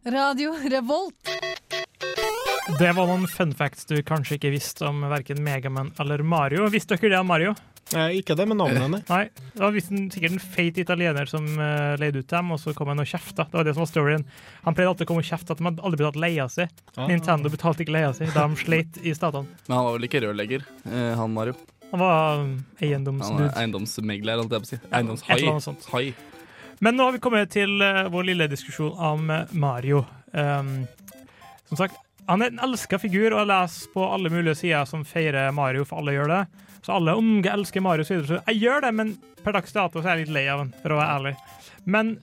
Radio 0.09 0.55
Revolt. 0.73 1.35
Det 2.79 2.93
var 2.95 3.09
noen 3.09 3.27
fun 3.29 3.53
facts 3.57 3.89
du 3.89 3.97
kanskje 4.07 4.37
ikke 4.39 4.53
visste 4.55 4.87
om 4.89 5.03
verken 5.11 5.41
Megaman 5.45 5.91
eller 6.01 6.23
Mario. 6.23 6.69
Visste 6.73 6.97
dere 6.97 7.17
det 7.17 7.21
om 7.21 7.29
Mario? 7.29 7.55
Eh, 7.97 8.19
ikke 8.21 8.35
det 8.37 8.45
med 8.51 8.59
navnet, 8.61 8.83
hennes. 8.83 9.05
Nei, 9.09 9.23
det 9.55 9.63
var 9.63 9.73
visst 9.73 9.93
en, 9.95 10.11
sikkert 10.13 10.35
en 10.37 10.43
feit 10.43 10.77
italiener 10.83 11.31
som 11.31 11.47
uh, 11.57 11.95
leide 12.01 12.21
ut 12.21 12.29
dem, 12.29 12.53
og 12.53 12.61
så 12.61 12.75
kom 12.77 12.91
han 12.93 13.01
og 13.01 13.09
kjefta. 13.09 13.47
Det 13.49 13.57
var 13.57 13.65
det 13.69 13.75
som 13.77 13.85
var 13.85 13.91
storyen. 13.91 14.27
Han 14.67 14.77
pleide 14.77 14.93
alltid 14.93 15.07
å 15.07 15.11
komme 15.13 15.25
og 15.25 15.31
kjefte 15.31 15.55
at 15.55 15.63
de 15.63 15.69
hadde 15.69 15.85
aldri 15.89 16.03
betalt 16.03 16.21
leia 16.21 16.49
si. 16.53 16.67
Ah. 16.97 17.07
Nintendo 17.09 17.53
betalte 17.53 17.85
ikke 17.87 17.97
leia 17.97 18.13
si 18.17 18.29
da 18.35 18.45
de 18.51 18.61
sleit 18.61 19.01
i 19.01 19.15
statene. 19.17 19.49
Men 19.69 19.79
han 19.79 19.89
var 19.89 19.97
vel 19.97 20.09
ikke 20.11 20.23
rørlegger, 20.27 20.67
eh, 20.85 21.13
han 21.17 21.37
Mario. 21.37 21.57
Han 21.89 22.03
var 22.03 22.43
um, 22.43 22.51
Han 22.53 22.83
er 22.83 22.91
eiendomsdude. 22.91 23.53
eiendomsmegler, 23.57 24.43
holdt 24.43 24.53
jeg 24.53 24.65
på 24.65 24.69
å 24.69 24.73
si. 24.75 24.77
et 24.77 24.85
eller 24.91 24.99
annet 25.07 25.31
Eiendomshai. 25.33 25.63
sånt. 25.65 25.89
Hai. 25.95 26.13
Men 26.85 26.99
nå 26.99 27.09
har 27.09 27.17
vi 27.17 27.23
kommet 27.25 27.51
til 27.51 27.81
eh, 27.83 28.05
vår 28.13 28.29
lille 28.29 28.51
diskusjon 28.53 28.93
om 28.93 29.31
eh, 29.33 29.57
Mario. 29.57 30.05
Um, 30.37 30.85
som 31.71 31.81
sagt, 31.81 31.97
han 32.29 32.45
er 32.45 32.53
en 32.53 32.65
elska 32.69 32.99
figur, 33.01 33.33
og 33.33 33.41
jeg 33.41 33.49
leser 33.49 33.93
på 33.95 34.05
alle 34.05 34.33
mulige 34.33 34.59
sider 34.61 34.89
som 34.89 35.05
feirer 35.09 35.53
Mario, 35.57 35.87
for 35.89 36.03
alle 36.03 36.13
gjør 36.13 36.33
det. 36.35 36.43
Så 36.85 36.95
alle 36.95 37.17
unge 37.17 37.53
elsker 37.53 37.85
Mario, 37.85 38.05
så 38.05 38.21
jeg 38.21 38.59
gjør 38.61 38.85
det, 38.85 38.95
men 38.97 39.15
per 39.45 39.57
dags 39.57 39.73
dato 39.73 40.03
så 40.03 40.11
er 40.11 40.19
jeg 40.19 40.29
litt 40.29 40.37
lei 40.37 40.45
av 40.53 40.61
han, 40.63 40.75
for 40.83 40.93
å 40.93 40.99
være 41.01 41.15
ærlig. 41.19 41.33
Men 41.89 42.19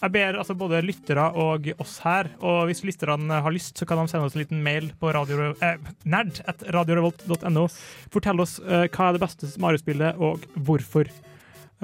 jeg 0.00 0.14
ber 0.16 0.38
altså 0.40 0.56
både 0.56 0.80
lyttere 0.82 1.26
og 1.38 1.66
oss 1.82 1.98
her, 2.02 2.30
og 2.40 2.64
hvis 2.70 2.82
lytterne 2.88 3.40
har 3.44 3.52
lyst, 3.52 3.76
så 3.78 3.86
kan 3.86 4.00
de 4.00 4.10
sende 4.10 4.26
oss 4.26 4.36
en 4.36 4.42
liten 4.42 4.62
mail 4.64 4.90
på 4.98 5.12
radio, 5.12 5.50
eh, 5.60 5.90
nerd 6.08 6.40
at 6.48 6.64
radiorevolt.no. 6.72 7.66
Fortell 8.12 8.40
oss 8.40 8.58
eh, 8.64 8.86
hva 8.88 9.10
er 9.10 9.18
det 9.18 9.22
beste 9.22 9.50
Mario-spillet, 9.60 10.18
og 10.18 10.46
hvorfor. 10.56 11.10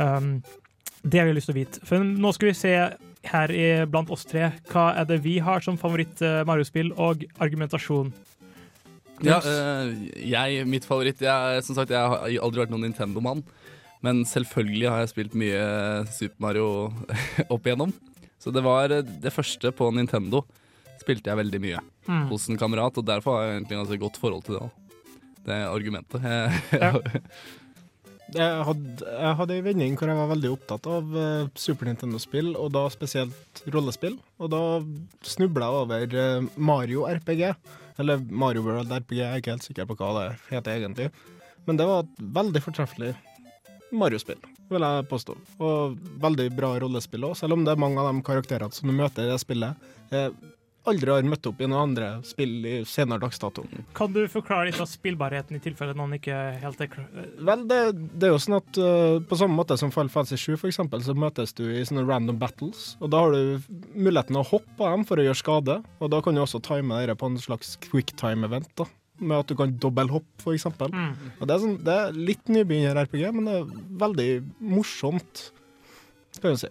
Um, 0.00 0.41
det 1.05 1.21
har 1.21 1.29
vi 1.29 1.37
lyst 1.37 1.50
til 1.50 1.55
å 1.55 1.61
vite. 1.61 1.83
For 1.87 2.03
nå 2.03 2.33
skal 2.35 2.50
vi 2.50 2.57
se 2.57 2.73
her 3.33 3.52
i, 3.52 3.66
blant 3.90 4.11
oss 4.14 4.25
tre 4.28 4.50
hva 4.71 4.88
er 5.00 5.04
det 5.09 5.21
vi 5.25 5.38
har 5.42 5.61
som 5.64 5.76
favoritt-Mario-spill, 5.80 6.92
og 6.97 7.25
argumentasjon. 7.42 8.12
Ja, 9.25 9.38
eh, 9.40 9.95
jeg, 10.28 10.66
mitt 10.68 10.85
favoritt 10.85 11.23
jeg, 11.25 11.62
Som 11.64 11.75
sagt, 11.78 11.88
jeg 11.95 11.97
har 11.97 12.26
aldri 12.45 12.61
vært 12.64 12.73
noen 12.75 12.85
Nintendo-mann. 12.90 13.40
Men 14.04 14.25
selvfølgelig 14.28 14.90
har 14.92 15.00
jeg 15.02 15.12
spilt 15.14 15.35
mye 15.40 15.62
Super 16.12 16.37
Mario 16.45 16.66
opp 17.54 17.64
igjennom. 17.66 17.95
Så 18.38 18.52
det 18.52 18.62
var 18.66 18.92
eh, 18.92 19.00
det 19.02 19.33
første 19.33 19.73
på 19.73 19.88
Nintendo. 19.97 20.45
Spilte 21.00 21.33
jeg 21.33 21.42
veldig 21.45 21.62
mye 21.64 21.85
Mm. 22.06 22.28
hos 22.30 22.45
en 22.47 22.54
kamerat, 22.54 22.95
og 23.00 23.02
derfor 23.02 23.35
har 23.35 23.47
jeg 23.49 23.54
egentlig 23.56 23.78
ganske 23.80 23.97
godt 23.99 24.18
forhold 24.23 24.45
til 24.47 24.54
det 24.54 24.61
òg. 24.62 24.75
Det 25.42 25.54
er 25.56 25.64
argumentet. 25.73 26.23
Jeg, 26.23 27.25
Jeg 28.35 28.62
hadde, 28.66 29.06
jeg 29.06 29.35
hadde 29.38 29.54
en 29.54 29.66
vending 29.68 29.97
hvor 29.99 30.11
jeg 30.11 30.18
var 30.18 30.30
veldig 30.33 30.50
opptatt 30.56 30.87
av 30.90 31.12
uh, 31.14 31.50
Super 31.54 31.87
Nintendo-spill, 31.87 32.54
og 32.59 32.73
da 32.75 32.83
spesielt 32.90 33.62
rollespill. 33.71 34.16
Og 34.42 34.50
da 34.50 34.62
snubla 35.26 35.68
jeg 35.68 35.85
over 35.85 36.16
uh, 36.18 36.49
Mario 36.59 37.06
RPG. 37.06 37.45
Eller 38.02 38.21
Mario 38.28 38.64
World 38.66 38.90
RPG, 38.92 39.21
jeg 39.21 39.28
er 39.30 39.40
ikke 39.40 39.54
helt 39.54 39.68
sikker 39.68 39.87
på 39.88 39.97
hva 40.00 40.11
det 40.18 40.26
heter 40.50 40.75
egentlig. 40.75 41.09
Men 41.66 41.78
det 41.78 41.87
var 41.88 42.04
et 42.04 42.18
veldig 42.37 42.62
fortreffelig 42.62 43.14
Mario-spill, 43.95 44.42
vil 44.71 44.85
jeg 44.85 45.06
påstå. 45.11 45.37
Og 45.62 45.97
veldig 46.23 46.50
bra 46.59 46.75
rollespill 46.83 47.25
òg, 47.28 47.37
selv 47.38 47.56
om 47.56 47.64
det 47.66 47.73
er 47.73 47.80
mange 47.80 48.02
av 48.02 48.11
de 48.11 48.25
karakterene 48.26 48.75
som 48.75 48.90
du 48.90 48.95
møter 48.97 49.26
i 49.26 49.30
det 49.30 49.38
spillet, 49.42 49.88
eh, 50.11 50.28
aldri 50.90 51.12
har 51.12 51.26
møtt 51.28 51.47
opp 51.49 51.61
i 51.61 51.69
noen 51.69 51.90
andre 51.90 52.09
spill 52.26 52.55
i 52.66 52.75
senere 52.88 53.23
dags 53.25 53.40
dato. 53.43 53.64
Kan 53.97 54.14
du 54.14 54.23
forklare 54.31 54.69
litt 54.69 54.81
av 54.83 54.88
spillbarheten 54.90 55.59
i 55.59 55.62
tilfelle 55.62 55.97
noen 55.97 56.16
ikke 56.19 56.37
helt 56.62 56.83
er? 56.85 56.99
Vel, 57.49 57.64
det, 57.71 57.81
det 58.16 58.28
er 58.28 58.35
jo 58.35 58.43
sånn 58.43 58.59
at 58.59 58.81
uh, 58.81 59.19
på 59.26 59.38
samme 59.38 59.59
måte 59.59 59.78
som 59.81 59.93
Fall 59.95 60.11
Fancy 60.12 60.38
7 60.38 60.55
for 60.55 60.71
eksempel, 60.71 61.02
så 61.05 61.16
møtes 61.16 61.57
du 61.57 61.64
i 61.69 61.85
sånne 61.87 62.07
random 62.09 62.38
battles, 62.40 62.95
og 63.00 63.12
da 63.14 63.25
har 63.25 63.35
du 63.35 63.73
muligheten 63.95 64.38
å 64.38 64.47
hoppe 64.47 64.87
av 64.87 64.97
dem 64.97 65.09
for 65.09 65.21
å 65.21 65.26
gjøre 65.26 65.43
skade, 65.43 65.81
og 66.00 66.12
da 66.12 66.23
kan 66.25 66.37
du 66.37 66.45
også 66.45 66.62
time 66.64 67.02
dette 67.02 67.19
på 67.19 67.31
en 67.31 67.40
slags 67.40 67.76
quicktime-event, 67.88 68.73
da. 68.78 68.88
Med 69.16 69.38
at 69.40 69.49
du 69.49 69.57
kan 69.57 69.71
dobbelthoppe, 69.81 70.43
eksempel. 70.52 70.93
Mm. 70.93 71.31
Og 71.38 71.47
det 71.49 71.55
er, 71.55 71.61
sånn, 71.62 71.78
det 71.87 71.95
er 72.02 72.19
litt 72.21 72.50
nybegynner-RPG, 72.52 73.23
men 73.33 73.49
det 73.49 73.55
er 73.62 73.71
veldig 74.02 74.31
morsomt, 74.76 75.47
kan 76.43 76.52
du 76.52 76.61
si. 76.61 76.69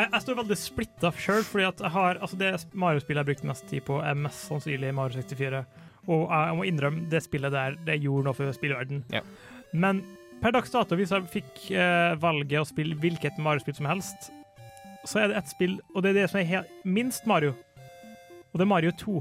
Jeg, 0.00 0.08
jeg 0.14 0.24
står 0.24 0.38
veldig 0.38 0.56
splitta 0.56 1.10
sjøl, 1.20 1.42
fordi 1.44 1.66
at 1.68 1.82
jeg 1.84 1.92
har 1.92 2.20
altså 2.24 2.38
det 2.40 2.50
Mario-spillet 2.72 3.20
jeg 3.20 3.28
brukte 3.28 3.50
mest 3.50 3.66
tid 3.68 3.84
på, 3.84 3.98
er 4.00 4.16
mest 4.16 4.46
sannsynlig 4.48 4.92
Mario 4.96 5.20
64. 5.20 5.62
Og 6.08 6.22
jeg 6.32 6.56
må 6.56 6.66
innrømme, 6.68 7.04
det 7.12 7.20
spillet 7.26 7.52
der, 7.52 7.76
det 7.86 7.98
gjorde 8.00 8.30
noe 8.30 8.38
for 8.38 8.56
spillverden. 8.56 9.02
Ja. 9.12 9.20
Men 9.76 10.00
per 10.40 10.54
dags 10.56 10.72
dato, 10.72 10.96
hvis 10.96 11.12
jeg 11.12 11.28
fikk 11.34 11.66
eh, 11.74 12.14
valget 12.20 12.62
å 12.62 12.68
spille 12.68 12.96
hvilket 13.00 13.40
Mario-spill 13.42 13.76
som 13.76 13.90
helst, 13.90 14.30
så 15.04 15.20
er 15.22 15.30
det 15.30 15.40
ett 15.40 15.52
spill, 15.52 15.76
og 15.94 16.04
det 16.04 16.14
er 16.14 16.22
det 16.22 16.30
som 16.32 16.40
er 16.40 16.70
minst 16.88 17.28
Mario. 17.28 17.52
Og 18.50 18.58
det 18.58 18.64
er 18.64 18.72
Mario 18.72 18.94
2. 19.00 19.20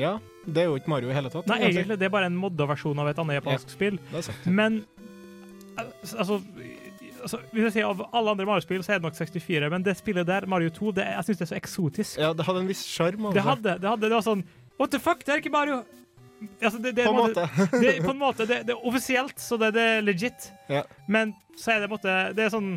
Ja, 0.00 0.16
det 0.46 0.64
er 0.64 0.70
jo 0.70 0.78
ikke 0.80 0.92
Mario 0.92 1.10
i 1.12 1.16
hele 1.16 1.30
tatt. 1.32 1.48
Nei, 1.50 1.60
egentlig, 1.68 1.98
det 2.00 2.08
er 2.08 2.12
bare 2.14 2.30
en 2.30 2.38
modda 2.38 2.66
versjon 2.70 2.98
av 3.02 3.10
et 3.10 3.20
annet 3.20 3.40
japansk 3.40 3.72
spill. 3.74 4.00
Er 4.14 4.24
sant. 4.24 4.48
Men 4.48 4.80
altså, 5.80 6.40
altså 7.22 7.38
Hvis 7.52 7.62
jeg 7.68 7.72
sier 7.78 7.86
av 7.90 8.00
alle 8.12 8.30
andre 8.34 8.46
Mario-spill, 8.48 8.82
så 8.82 8.92
er 8.94 8.98
det 9.00 9.06
nok 9.08 9.14
64, 9.18 9.70
men 9.70 9.82
det 9.86 9.96
spillet 9.98 10.26
der, 10.26 10.46
Mario 10.46 10.70
2, 10.70 10.92
det, 10.96 11.04
jeg 11.06 11.24
syns 11.28 11.38
det 11.38 11.46
er 11.46 11.50
så 11.54 11.58
eksotisk. 11.60 12.18
Ja, 12.18 12.32
det 12.32 12.46
hadde 12.46 12.60
en 12.64 12.68
viss 12.70 12.84
sjarm. 12.86 13.16
Det 13.30 13.32
altså. 13.36 13.48
hadde, 13.50 13.78
det 13.82 13.88
hadde, 13.90 14.08
det 14.08 14.16
var 14.16 14.26
sånn 14.26 14.44
What 14.80 14.90
the 14.94 14.98
fuck, 14.98 15.24
det 15.26 15.34
er 15.34 15.42
ikke 15.42 15.52
Mario! 15.52 15.82
Altså, 16.62 16.78
det, 16.80 16.94
det, 16.96 17.04
På 17.04 17.10
en 17.12 17.18
måte- 17.20 17.44
måte. 17.44 17.80
det, 17.84 17.90
på 18.00 18.10
en 18.14 18.18
måte. 18.18 18.46
Det, 18.48 18.60
det 18.66 18.72
er 18.72 18.86
offisielt, 18.88 19.36
så 19.38 19.58
det, 19.60 19.74
det 19.76 19.82
er 19.98 20.00
legit. 20.06 20.46
Ja. 20.72 20.82
Men 21.06 21.34
så 21.60 21.74
er 21.74 21.82
det, 21.82 21.90
på 21.90 21.98
en 21.98 22.00
måte, 22.00 22.14
det 22.38 22.46
er 22.46 22.54
sånn 22.54 22.70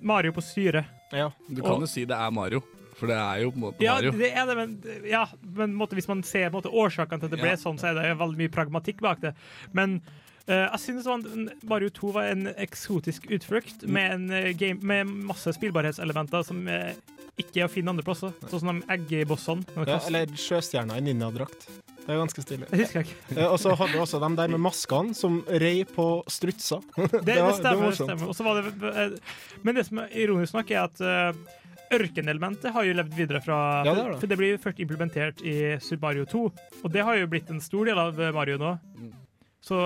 Mario 0.00 0.30
på 0.36 0.44
syre. 0.46 0.84
Ja. 1.10 1.32
du 1.48 1.58
kan 1.60 1.72
Og- 1.72 1.80
jo 1.82 1.88
si 1.90 2.04
det 2.06 2.14
er 2.14 2.30
Mario, 2.30 2.60
for 2.94 3.10
det 3.10 3.16
er 3.18 3.40
jo 3.42 3.50
på 3.50 3.56
en 3.58 3.64
måte 3.64 3.82
Ja, 3.82 3.96
Mario. 3.98 4.12
det 4.12 4.30
er 4.30 4.46
det, 4.46 4.56
men, 4.60 4.76
ja, 5.10 5.24
men 5.58 5.74
måte, 5.74 5.98
hvis 5.98 6.06
man 6.06 6.22
ser 6.22 6.50
på 6.50 6.60
en 6.60 6.62
måte, 6.62 6.70
årsakene 6.70 7.18
til 7.18 7.26
at 7.26 7.30
det 7.34 7.40
ble 7.42 7.50
Ja. 7.50 7.56
sånn, 7.58 7.80
så 7.82 7.90
er 7.90 7.94
det 7.98 8.14
veldig 8.20 8.38
mye 8.44 8.52
pragmatikk 8.54 9.00
bak 9.02 9.20
det. 9.26 9.34
Men 9.72 10.00
jeg 10.48 10.80
synes 10.80 11.06
Mario 11.68 11.90
2 11.94 12.12
var 12.16 12.30
en 12.32 12.46
eksotisk 12.56 13.26
utflukt 13.30 13.84
med, 13.86 14.12
en, 14.16 14.30
eh, 14.30 14.52
game, 14.58 14.80
med 14.82 15.06
masse 15.28 15.52
spillbarhetselementer 15.56 16.42
som 16.46 16.62
eh, 16.68 16.94
ikke 17.40 17.62
er 17.62 17.68
å 17.68 17.72
finne 17.72 17.92
andre 17.92 18.04
plasser. 18.06 18.32
Sånn 18.50 18.60
som 18.64 18.80
de 18.80 18.96
eggbossene. 18.96 19.64
Ja, 19.86 20.00
eller 20.06 20.26
sjøstjerna 20.36 20.98
i 20.98 21.04
ninjadrakt. 21.06 21.68
Det 22.00 22.16
er 22.16 22.18
ganske 22.18 22.42
stilig. 22.42 22.66
Eh, 23.36 23.44
Og 23.46 23.58
så 23.60 23.74
hadde 23.76 23.92
du 23.94 24.00
også 24.02 24.18
de 24.20 24.30
der 24.36 24.48
med 24.50 24.60
maskene 24.64 25.14
som 25.14 25.42
rei 25.46 25.84
på 25.84 26.08
strutser. 26.32 26.80
Det, 26.96 27.22
det, 27.28 27.38
var- 27.44 27.54
stemmer. 27.60 27.84
var 27.84 27.94
det 27.94 28.00
stemmer. 28.00 28.44
Var 28.48 28.60
det, 28.60 28.92
eh, 29.04 29.56
men 29.62 29.74
det 29.78 29.86
som 29.86 30.02
er 30.02 30.14
ironisk 30.24 30.56
nok, 30.56 30.70
er 30.74 30.82
at 30.88 31.00
eh, 31.04 31.58
ørkenelementet 32.00 32.72
har 32.74 32.86
jo 32.86 32.96
levd 32.98 33.14
videre 33.18 33.40
fra 33.44 33.60
Ja, 33.86 33.94
det 33.94 34.04
det. 34.12 34.18
For 34.22 34.30
det 34.30 34.38
blir 34.40 34.60
først 34.62 34.80
implementert 34.82 35.40
i 35.42 35.56
Super 35.82 36.08
Mario 36.08 36.26
2, 36.30 36.42
og 36.84 36.92
det 36.94 37.02
har 37.06 37.18
jo 37.18 37.26
blitt 37.30 37.50
en 37.50 37.60
stor 37.62 37.88
del 37.90 37.98
av 38.00 38.18
eh, 38.20 38.32
Mario 38.34 38.58
nå. 38.62 38.74
Så 39.60 39.76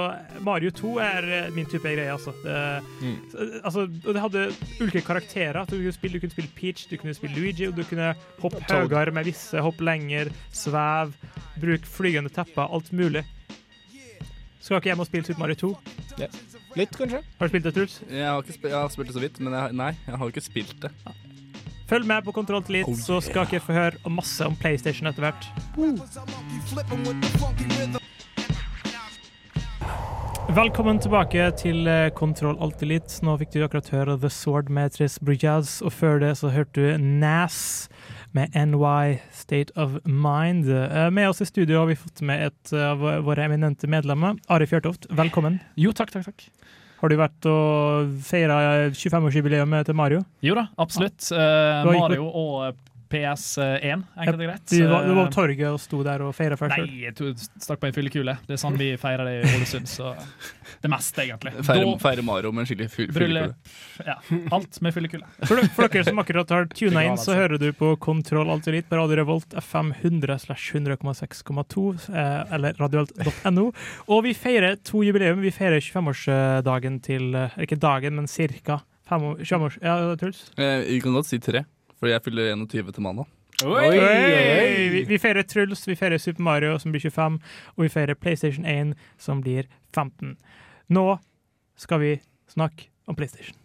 Mario 0.46 0.70
2 0.70 0.90
er 1.02 1.24
eh, 1.34 1.48
min 1.54 1.66
type 1.66 1.82
greie, 1.90 2.10
altså. 2.12 2.30
Det, 2.44 2.82
Mm. 3.02 3.16
altså. 3.64 3.86
Det 3.90 4.20
hadde 4.22 4.44
ulike 4.80 5.02
karakterer. 5.02 5.64
Du 5.66 5.74
kunne 5.76 5.92
spille, 5.92 6.14
du 6.14 6.20
kunne 6.22 6.30
spille 6.36 6.52
Peach, 6.54 6.86
du 6.90 6.96
kunne 6.96 7.14
spille 7.14 7.34
Luigi, 7.34 7.66
og 7.66 7.74
du 7.76 7.82
kunne 7.84 8.12
hoppe 8.40 8.60
høyere 8.70 9.10
med 9.12 9.24
visse, 9.26 9.58
hoppe 9.60 9.82
lenger, 9.84 10.30
sveve, 10.54 11.12
bruke 11.60 11.86
flygende 11.90 12.30
tepper, 12.30 12.70
alt 12.70 12.92
mulig. 12.92 13.24
Skal 14.62 14.78
ikke 14.78 14.92
hjem 14.94 15.00
og 15.02 15.06
spille 15.10 15.26
Super 15.26 15.40
Mario 15.42 15.54
2? 15.60 15.72
Litt, 16.78 16.94
kanskje? 16.96 17.20
Har 17.38 17.46
du 17.46 17.52
spilt 17.52 17.64
det, 17.68 17.74
Truls? 17.74 17.98
Jeg 18.10 18.24
har, 18.30 18.40
ikke 18.42 18.54
sp 18.56 18.64
jeg 18.70 18.78
har 18.78 18.88
spilt 18.94 19.10
det 19.10 19.14
så 19.18 19.20
vidt, 19.26 19.40
men 19.44 19.52
jeg, 19.58 19.72
nei, 19.76 19.90
jeg 20.06 20.16
har 20.22 20.30
ikke 20.32 20.40
spilt 20.46 20.78
det. 20.86 20.90
Følg 21.90 22.06
med 22.08 22.24
på 22.24 22.32
Kontroll 22.32 22.62
til 22.64 22.78
Elite, 22.80 22.94
så 22.96 23.18
skal 23.20 23.44
dere 23.50 23.60
få 23.60 23.74
høre 23.76 24.10
masse 24.10 24.46
om 24.46 24.56
PlayStation 24.56 25.06
etter 25.10 25.26
hvert. 25.26 25.50
Velkommen 30.52 30.98
tilbake 31.00 31.46
til 31.56 31.86
eh, 31.88 32.10
Kontroll 32.14 32.58
Alt 32.62 32.82
Elite. 32.84 33.16
Nå 33.24 33.32
fikk 33.40 33.54
du 33.54 33.62
akkurat 33.64 33.86
høre 33.94 34.16
The 34.20 34.28
Sword 34.30 34.68
med 34.72 34.92
Brigades, 35.24 35.78
og 35.82 35.94
før 35.96 36.20
det 36.20 36.34
så 36.38 36.50
hørte 36.52 36.76
du 36.84 36.98
NAS 37.00 37.88
med 38.36 38.52
NY 38.52 39.22
State 39.32 39.72
of 39.80 39.96
Mind. 40.04 40.68
Eh, 40.68 41.08
Med 41.10 41.30
oss 41.30 41.40
i 41.40 41.48
studio 41.48 41.80
har 41.80 41.88
vi 41.88 41.96
fått 41.96 42.20
med 42.22 42.44
et 42.50 42.74
av 42.76 43.00
våre 43.24 43.46
eminente 43.48 43.88
medlemmer. 43.88 44.36
Ari 44.52 44.68
Fjørtoft, 44.68 45.08
velkommen. 45.16 45.60
Jo, 45.80 45.92
takk, 45.96 46.12
takk, 46.12 46.28
takk. 46.28 46.46
Har 47.00 47.08
du 47.12 47.16
vært 47.20 47.48
og 47.50 48.12
feira 48.24 48.60
25-årsjubileet 48.94 49.88
til 49.88 49.96
Mario? 49.96 50.22
Jo 50.44 50.54
da, 50.60 50.68
absolutt. 50.80 51.24
Eh, 51.32 51.38
har 51.40 51.88
ikke- 51.88 52.00
Mario 52.04 52.28
og 52.28 52.76
PS1, 53.10 54.04
enkelt 54.16 54.40
og 54.40 54.46
greit. 54.48 54.64
Du 54.70 54.86
var, 54.88 55.04
du 55.06 55.14
var 55.14 55.24
Eh, 55.24 55.28
på 55.28 55.34
torget 55.34 55.68
og 55.70 55.80
sto 55.80 56.02
der 56.06 56.22
og 56.22 56.34
feira 56.34 56.56
først? 56.58 56.76
Nei, 56.78 57.02
jeg 57.04 57.14
to- 57.18 57.32
stakk 57.62 57.80
på 57.80 57.86
ei 57.88 57.92
fyllekule. 57.96 58.36
Det 58.46 58.56
er 58.56 58.60
sånn 58.62 58.76
vi 58.80 58.92
feirer 59.00 59.24
det 59.28 59.34
i 59.44 59.54
Ålesund. 59.58 59.86
Så 59.88 60.14
det 60.82 60.90
meste, 60.90 61.22
egentlig. 61.24 61.52
Feire, 61.64 61.98
feire 62.02 62.22
Mario 62.26 62.52
med 62.52 62.64
en 62.64 62.68
skikkelig 62.70 62.90
fyllekule. 63.12 63.54
Ja, 64.06 64.16
alt 64.52 64.80
med 64.82 64.94
fyllekule. 64.96 65.26
For, 65.46 65.56
for 65.76 65.88
dere 65.88 66.04
som 66.08 66.18
akkurat 66.22 66.48
har 66.50 66.66
tuna 66.72 67.04
inn, 67.06 67.16
så 67.20 67.34
hører 67.38 67.58
du 67.60 67.68
på 67.76 67.94
Kontroll 68.02 68.50
Alterit 68.50 68.88
på 68.88 68.96
Radio 68.98 69.16
Revolt 69.22 69.54
FM 69.60 69.92
100 70.00 70.38
slash 70.46 70.72
100,6,2 70.74 72.08
eh, 72.14 72.54
eller 72.54 72.74
radioalt.no. 72.80 73.70
Og 74.08 74.24
vi 74.26 74.34
feirer 74.34 74.76
to 74.84 75.02
jubileum. 75.06 75.40
Vi 75.44 75.50
feirer 75.54 75.80
25-årsdagen 75.84 77.00
til 77.04 77.34
eh, 77.34 77.54
Ikke 77.64 77.78
dagen, 77.80 78.16
men 78.18 78.26
ca. 78.30 78.80
25 79.04 79.64
år, 79.66 79.74
Ja, 79.84 79.94
Truls? 80.16 80.46
Eh, 80.56 80.80
Vi 80.88 81.00
kan 81.04 81.12
godt 81.12 81.26
si 81.28 81.38
tre, 81.38 81.64
for 82.04 82.12
jeg 82.12 82.24
fyller 82.26 82.52
21 82.52 82.92
til 82.92 83.04
mandag. 83.06 83.32
Oi! 83.64 83.88
Vi, 84.92 85.04
vi 85.08 85.18
feirer 85.22 85.46
Truls, 85.48 85.86
vi 85.88 85.96
feirer 85.96 86.20
Super 86.20 86.44
Mario, 86.44 86.76
som 86.82 86.92
blir 86.92 87.00
25, 87.00 87.38
og 87.76 87.84
vi 87.86 87.92
feirer 87.92 88.18
PlayStation 88.18 88.66
1, 88.68 88.92
som 89.16 89.40
blir 89.44 89.70
15. 89.94 90.34
Nå 90.92 91.04
skal 91.80 92.02
vi 92.02 92.16
snakke 92.52 92.90
om 93.08 93.16
PlayStation. 93.16 93.56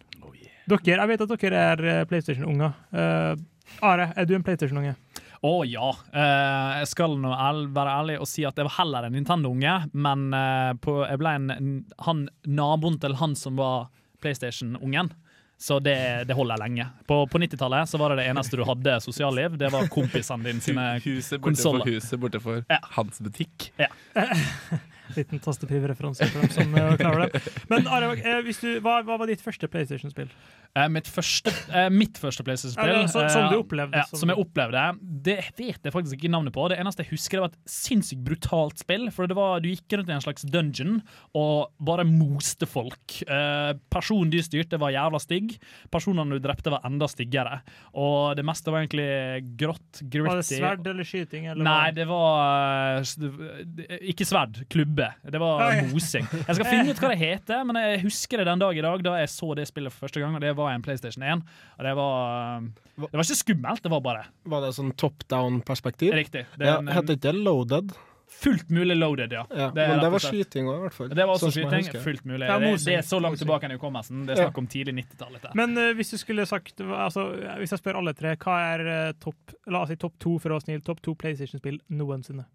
Dere, 0.70 0.80
Jeg 0.86 1.10
vet 1.10 1.22
at 1.24 1.32
dere 1.42 1.62
er 1.74 1.80
eh, 1.82 2.04
PlayStation-unger. 2.06 2.76
Uh, 2.94 3.34
Are, 3.82 4.12
er 4.14 4.28
du 4.28 4.36
en 4.36 4.44
PlayStation-unge? 4.46 4.94
Å 5.40 5.52
ja. 5.66 5.88
Eh, 6.12 6.72
jeg 6.82 6.88
skal 6.90 7.16
nå 7.18 7.30
være 7.74 7.94
ærlig 7.96 8.18
og 8.20 8.28
si 8.28 8.44
at 8.44 8.58
jeg 8.60 8.68
var 8.68 8.76
heller 8.76 9.06
en 9.08 9.16
Nintendo-unge, 9.16 9.76
men 9.96 10.26
eh, 10.36 10.72
på, 10.84 10.98
jeg 11.08 11.20
ble 11.20 11.32
en, 11.38 11.70
han, 12.06 12.26
naboen 12.44 13.00
til 13.00 13.16
han 13.20 13.36
som 13.38 13.56
var 13.60 13.88
PlayStation-ungen. 14.20 15.10
Så 15.60 15.76
det, 15.84 16.24
det 16.24 16.32
holder 16.34 16.56
lenge. 16.56 16.86
På, 17.06 17.26
på 17.28 17.38
90-tallet 17.38 17.88
så 17.88 17.98
var 18.00 18.14
det 18.14 18.22
det 18.22 18.30
eneste 18.30 18.56
du 18.56 18.62
hadde 18.64 18.94
sosialliv. 19.04 19.58
Det 19.60 19.68
var 19.72 19.90
kompisene 19.92 20.46
dine 20.48 20.64
sine 20.64 20.86
Huset 21.04 21.36
borte 21.36 21.60
for 21.60 21.74
konsoller. 21.76 21.84
huset 21.90 22.22
borte 22.22 22.40
for 22.40 22.64
hans 22.96 23.20
butikk. 23.20 23.68
Ja. 23.76 23.90
Liten 25.16 25.40
tastepiv-referanse 25.42 26.26
for 26.30 26.40
dem 26.44 26.50
som 26.54 26.74
eh, 26.78 26.96
klarer 27.00 27.28
det. 27.32 27.42
Men 27.70 27.86
Are, 27.90 28.12
eh, 28.16 28.50
hva, 28.84 29.00
hva 29.06 29.18
var 29.20 29.30
ditt 29.30 29.42
første 29.44 29.68
PlayStation-spill? 29.70 30.30
Eh, 30.78 30.86
mitt 30.86 31.08
eh, 31.10 31.88
mitt 31.90 32.18
første 32.22 32.44
PlayStation-spill 32.46 32.92
Ja, 33.00 33.06
som, 33.10 33.24
som 33.32 33.46
eh, 33.46 33.50
du 33.50 33.56
opplevde, 33.58 33.96
Ja, 33.98 34.04
som- 34.06 34.20
som 34.20 34.30
jeg 34.30 34.38
opplevde. 34.38 34.82
Det 35.26 35.36
vet 35.58 35.80
jeg 35.82 35.92
faktisk 35.92 36.14
ikke 36.20 36.30
navnet 36.30 36.54
på. 36.54 36.68
Det 36.70 36.78
eneste 36.78 37.02
jeg 37.02 37.10
husker, 37.16 37.38
det 37.40 37.44
var 37.46 37.50
et 37.54 37.70
sinnssykt 37.74 38.22
brutalt 38.26 38.78
spill. 38.78 39.08
For 39.10 39.26
det 39.26 39.34
var, 39.38 39.58
Du 39.60 39.68
gikk 39.68 39.96
rundt 39.98 40.08
i 40.12 40.14
en 40.14 40.22
slags 40.22 40.46
dungeon 40.46 41.00
og 41.34 41.72
bare 41.80 42.04
moste 42.06 42.68
folk. 42.70 43.16
Eh, 43.26 43.72
personen 43.90 44.30
du 44.30 44.38
styrte, 44.46 44.78
var 44.78 44.94
jævla 44.94 45.18
stygg. 45.22 45.56
Personene 45.90 46.38
du 46.38 46.44
drepte, 46.44 46.70
var 46.70 46.84
enda 46.86 47.08
styggere. 47.10 47.60
Og 47.98 48.36
det 48.38 48.44
meste 48.46 48.70
var 48.70 48.84
egentlig 48.84 49.56
grått, 49.58 50.02
gritty. 50.06 50.28
Var 50.28 50.36
det 50.42 50.46
sverd 50.50 50.86
eller 50.92 51.04
skyting? 51.08 51.46
Eller 51.50 51.66
Nei, 51.66 51.90
det 51.96 52.06
var 52.06 53.00
eh, 53.00 53.98
ikke 54.12 54.26
sverd. 54.28 54.62
Klubbe 54.70 54.99
skubbe. 55.00 55.30
Det 55.32 55.40
var 55.40 55.64
Oi. 55.66 55.86
mosing. 55.92 56.28
Jeg 56.34 56.58
skal 56.58 56.66
finne 56.68 56.90
ut 56.90 57.00
hva 57.02 57.12
det 57.12 57.20
heter, 57.20 57.64
men 57.68 57.80
jeg 57.80 58.02
husker 58.04 58.42
det 58.42 58.48
den 58.50 58.62
dag 58.62 58.76
i 58.76 58.84
dag 58.84 59.06
da 59.06 59.16
jeg 59.20 59.32
så 59.32 59.54
det 59.56 59.66
spillet 59.70 59.94
for 59.94 60.06
første 60.06 60.20
gang, 60.22 60.36
og 60.36 60.44
det 60.44 60.52
var 60.58 60.74
en 60.74 60.84
PlayStation 60.84 61.24
1. 61.24 61.42
Og 61.78 61.88
det 61.88 61.96
var 61.96 62.60
Det 63.00 63.16
var 63.16 63.24
ikke 63.24 63.40
skummelt, 63.40 63.82
det 63.82 63.90
var 63.90 64.04
bare 64.04 64.26
Var 64.44 64.66
det 64.66 64.74
sånn 64.76 64.94
top 64.96 65.26
down-perspektiv? 65.28 66.14
Riktig. 66.14 66.46
Det 66.58 66.66
Ja, 66.66 66.80
Heter 66.80 67.16
ikke 67.16 67.32
det 67.32 67.34
loaded? 67.34 67.92
fullt 68.30 68.70
mulig 68.70 68.96
loaded, 68.96 69.32
ja. 69.32 69.46
Ja, 69.50 69.70
Det 69.74 69.88
men 69.88 69.98
det 70.00 70.10
var 70.10 70.22
skyting 70.22 70.68
òg, 70.70 70.76
i 70.76 70.82
hvert 70.84 70.94
fall. 70.94 71.08
Det 71.08 71.24
var 71.26 71.34
også 71.34 71.50
Sånn 71.50 71.66
skyting. 71.66 72.02
Fullt 72.04 72.24
mulig. 72.24 72.46
Ja, 72.46 72.58
det, 72.62 72.70
det 72.86 72.94
er 73.00 73.02
så 73.02 73.18
langt 73.20 73.40
tilbake 73.42 73.66
enn 73.66 73.74
hukommelsen. 73.76 74.22
Det 74.28 74.36
er 74.36 74.46
snakk 74.46 74.60
om 74.62 74.68
tidlig 74.70 74.94
90-tallet. 75.00 75.50
Men 75.58 75.76
uh, 75.76 75.90
hvis 75.98 76.14
du 76.14 76.18
skulle 76.20 76.46
sagt 76.48 76.80
altså, 76.80 77.26
Hvis 77.60 77.74
jeg 77.74 77.82
spør 77.82 78.00
alle 78.00 78.14
tre, 78.16 78.36
hva 78.40 78.56
er 78.70 78.86
uh, 78.86 79.12
topp 79.20 79.56
La 79.66 79.82
oss 79.82 79.92
si 79.92 79.98
topp 80.00 80.16
to 80.22 80.38
for 80.38 80.52
å 80.52 80.58
være 80.58 80.68
snill, 80.68 80.82
topp 80.86 81.02
to 81.04 81.16
PlayStation-spill 81.18 81.80
noensinne? 81.90 82.46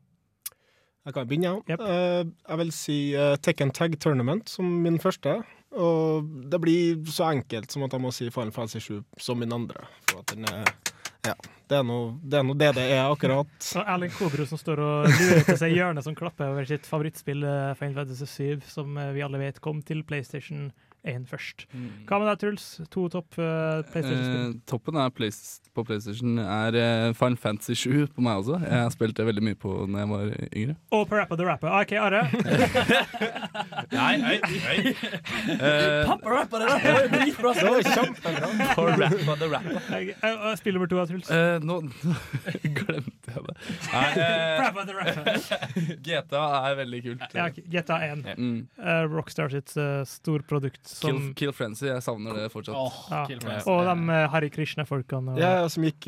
Jeg 1.05 1.13
kan 1.13 1.27
begynne, 1.29 1.51
ja. 1.51 1.75
Yep. 1.75 1.83
Uh, 1.85 2.33
jeg 2.49 2.61
vil 2.63 2.71
si 2.73 2.97
uh, 3.13 3.35
Tekken 3.37 3.73
Tag 3.75 3.93
Tournament 4.01 4.49
som 4.49 4.65
min 4.81 4.97
første. 5.01 5.37
Og 5.75 6.29
det 6.51 6.61
blir 6.63 7.03
så 7.11 7.29
enkelt 7.33 7.71
som 7.71 7.83
at 7.85 7.93
jeg 7.93 8.01
må 8.01 8.13
si 8.15 8.29
Final 8.33 8.53
Fantasy 8.55 8.81
7 8.81 9.03
som 9.21 9.39
min 9.41 9.53
andre. 9.53 9.85
For 10.09 10.23
at 10.23 10.33
den 10.33 10.47
er 10.49 10.73
Ja. 11.25 11.35
Det 11.65 11.79
er 11.79 11.85
noe 11.85 12.11
det, 12.21 12.37
er 12.37 12.43
noe 12.45 12.57
det, 12.57 12.67
det 12.77 12.83
er 12.93 13.07
akkurat. 13.09 13.49
Og 13.79 13.87
Erling 13.95 14.11
Kobro 14.13 14.45
som 14.45 14.59
står 14.61 14.81
og 14.85 15.07
lurer 15.09 15.45
til 15.47 15.57
seg 15.57 15.73
hjørnet 15.73 16.05
som 16.05 16.17
klapper 16.17 16.51
over 16.51 16.67
sitt 16.69 16.85
favorittspill 16.85 17.41
eh, 17.41 17.71
Final 17.79 18.03
Fantasy 18.03 18.27
7, 18.29 18.67
som 18.69 18.99
eh, 19.01 19.09
vi 19.15 19.23
alle 19.25 19.41
vet 19.41 19.57
kom 19.65 19.81
til 19.85 20.03
PlayStation 20.05 20.67
1 21.05 21.25
først. 21.29 21.65
Hva 22.09 22.17
med 22.21 22.27
deg, 22.31 22.39
Truls? 22.41 22.65
To 22.93 23.05
topp 23.13 23.37
uh, 23.37 23.81
PlayStation-spill. 23.91 24.41
Eh, 24.49 24.55
toppen 24.69 24.97
er 24.99 25.11
Plays- 25.15 25.59
på 25.75 25.83
PlayStation 25.85 26.39
er 26.41 26.77
uh, 26.79 27.13
Final 27.17 27.37
Fantasy 27.37 27.75
7 27.77 28.07
på 28.15 28.23
meg 28.25 28.41
også. 28.41 28.57
Jeg 28.63 28.93
spilte 28.95 29.25
veldig 29.27 29.43
mye 29.45 29.59
på 29.59 29.73
når 29.85 30.01
jeg 30.03 30.11
var 30.13 30.33
yngre. 30.49 30.75
Og 30.95 31.05
Parappa 31.11 31.37
the 31.39 31.45
Rapper. 31.49 31.69
OK, 31.81 31.95
Are. 31.99 32.23
Nei, 33.95 34.15
nei, 34.19 34.37
nei. 34.41 34.77
Uh, 35.55 36.05
Pappa 36.09 36.31
rapper 36.31 36.63
det 36.63 36.67
der! 36.69 36.79
Det 36.81 36.93
var 36.95 37.07
dritbra. 37.13 37.51
Det 37.53 37.69
var 37.69 37.81
kjempebra. 37.95 38.49
Parappa 38.75 39.35
the 39.39 39.49
Rapper. 39.51 40.55
Spill 40.59 40.73
nummer 40.79 40.89
to 40.91 41.05
Truls. 41.05 41.29
Uh, 41.29 41.59
nå 41.63 41.81
glemte 43.25 43.33
jeg 43.33 43.43
det. 43.45 43.55
Nei, 43.93 44.09
eh. 45.85 45.97
GTA 46.05 46.43
er 46.69 46.77
veldig 46.79 47.01
kult. 47.05 47.35
Ja, 47.35 47.47
GTA 47.53 47.97
1. 48.11 48.23
Mm. 48.37 48.57
Eh, 48.77 49.01
Rockstar 49.11 49.51
sitt 49.53 49.73
uh, 49.79 50.03
storprodukt 50.09 50.81
Kill, 50.83 50.97
som 50.99 51.33
Kill 51.37 51.53
Frenzy, 51.55 51.87
jeg 51.89 52.03
savner 52.05 52.37
det 52.39 52.49
fortsatt. 52.53 52.75
Oh, 52.75 52.99
ja. 53.11 53.23
Og 53.71 53.83
de 53.89 53.95
uh, 54.09 54.25
Harry 54.33 54.51
Krishna-folkene. 54.53 55.35
og- 55.35 55.41
Ja, 55.41 55.67
som 55.69 55.85
gikk 55.85 56.07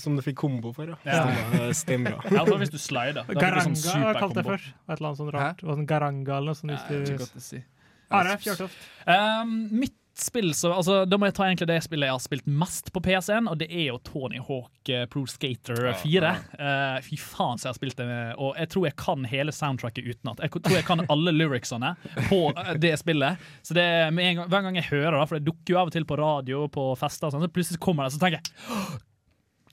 Som 0.00 0.16
du 0.16 0.22
fikk 0.24 0.38
kombo 0.42 0.72
for, 0.76 0.92
ja. 0.92 0.98
Ja. 1.06 1.72
Stemmer. 1.76 2.18
Ja, 2.30 2.42
altså 2.42 2.58
hvis 2.60 2.72
du 2.72 2.78
slider. 2.80 3.24
Da 3.26 3.38
Garanga 3.38 3.74
sånn 3.78 4.06
jeg 4.06 4.20
kalte 4.20 4.42
jeg 4.42 4.50
før. 4.50 4.68
Et 4.88 4.96
eller 4.96 5.08
annet 5.08 5.22
sånt 5.22 5.34
rart. 5.34 5.64
Sånn 5.66 5.88
Garanga 5.88 6.38
eller 6.38 6.52
noe 6.52 6.58
sånt. 6.58 6.72
Ja, 6.72 6.82
jeg, 6.88 7.08
jeg, 7.08 7.18
jeg, 7.18 7.30
jeg, 7.32 7.64
jeg, 8.12 8.38
jeg, 8.44 8.54
jeg, 8.54 8.70
jeg, 9.06 9.72
mitt 9.72 9.96
spill, 10.26 10.50
så, 10.56 10.72
altså, 10.72 11.02
Da 11.08 11.18
må 11.18 11.28
jeg 11.28 11.36
ta 11.36 11.46
egentlig 11.46 11.68
det 11.70 11.78
spillet 11.84 12.08
jeg 12.08 12.16
har 12.16 12.22
spilt 12.22 12.48
mest 12.62 12.92
på 12.94 13.02
PC-en, 13.04 13.50
og 13.50 13.58
det 13.60 13.68
er 13.70 13.88
jo 13.90 13.98
Tony 14.06 14.40
Hawk 14.42 14.92
eh, 14.92 15.04
Pro 15.10 15.24
Skater 15.30 15.92
4. 16.02 16.32
Uh, 16.56 16.98
fy 17.04 17.18
faen 17.20 17.60
så 17.60 17.68
jeg 17.68 17.74
har 17.74 17.78
spilt 17.80 18.00
det, 18.00 18.08
med, 18.08 18.34
og 18.38 18.58
jeg 18.60 18.72
tror 18.72 18.88
jeg 18.88 18.98
kan 19.02 19.28
hele 19.28 19.54
soundtracket 19.54 20.08
utenat. 20.08 20.42
Jeg 20.44 20.54
tror 20.58 20.78
jeg 20.78 20.88
kan 20.88 21.04
alle 21.12 21.34
lyricsene 21.36 21.94
på 22.30 22.42
eh, 22.50 22.74
det 22.82 22.96
spillet. 23.00 23.40
Så 23.62 23.76
det 23.78 23.86
gang, 24.16 24.44
Hver 24.48 24.66
gang 24.66 24.78
jeg 24.80 24.90
hører 24.90 25.18
det, 25.18 25.28
for 25.30 25.38
det 25.38 25.48
dukker 25.48 25.74
jo 25.74 25.80
av 25.82 25.92
og 25.92 25.96
til 25.96 26.08
på 26.08 26.18
radio 26.20 26.66
på 26.72 26.90
fester, 27.00 27.28
og 27.28 27.36
sånn, 27.36 27.46
så 27.46 27.52
plutselig 27.52 27.82
kommer 27.82 28.06
det, 28.06 28.16
så 28.16 28.22
tenker 28.22 28.40
jeg 28.40 28.70
«Åh, 28.72 28.92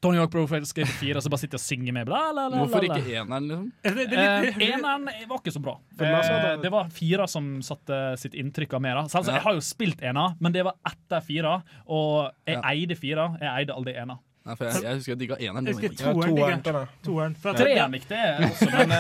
Tony 0.01 0.18
Hawk 0.18 0.32
Pro 0.32 0.46
Skater 0.48 0.86
4, 0.88 1.18
og 1.18 1.24
så 1.25 1.29
bare 1.29 1.39
sitter 1.41 1.58
jeg 1.58 1.60
og 1.60 1.65
synger 1.68 1.94
med. 1.98 2.06
Bla, 2.08 2.20
la, 2.32 2.46
la, 2.48 2.48
la, 2.53 2.62
Hvorfor 2.63 2.86
ikke 2.88 3.03
eneren, 3.20 3.50
liksom? 3.50 3.65
Litt- 3.98 4.13
Eh, 4.15 4.62
eneren 4.70 5.10
var 5.27 5.38
ikke 5.41 5.51
så 5.51 5.62
bra. 5.62 5.74
Eh, 6.00 6.58
det- 6.62 6.72
var 6.72 6.88
fire 6.89 7.27
som 7.27 7.60
satte 7.62 8.18
sitt 8.18 8.34
inntrykk 8.34 8.74
av 8.75 8.82
meg. 8.82 8.96
da. 8.96 9.03
Så, 9.08 9.18
altså, 9.20 9.32
Ja. 9.32 9.36
Jeg 9.36 9.44
har 9.44 9.53
jo 9.53 9.60
spilt 9.60 10.02
ena, 10.02 10.36
men 10.39 10.52
det 10.54 10.63
var 10.63 10.73
etter 10.88 11.21
fire, 11.21 11.63
og 11.88 12.32
jeg 12.47 12.56
Ja. 12.56 12.62
eide 12.71 12.95
fire. 12.95 13.38
Jeg 13.41 13.50
eide 13.60 13.73
aldri 13.76 13.95
ena. 13.97 14.19
Nei, 14.45 14.56
for 14.56 14.65
jeg, 14.65 14.82
jeg 14.82 14.95
husker 14.95 15.12
jeg 15.12 15.19
digga 15.19 15.36
eneren. 15.36 15.65
Jeg 15.65 15.76
husker 15.76 15.91
Ja, 15.91 16.13
toeren. 17.04 17.36
at 17.36 17.56
Treeren 17.58 17.91
likte 17.91 18.15
jeg 18.15 18.50
også, 18.50 18.71
men 18.71 18.91
uh, 18.95 18.97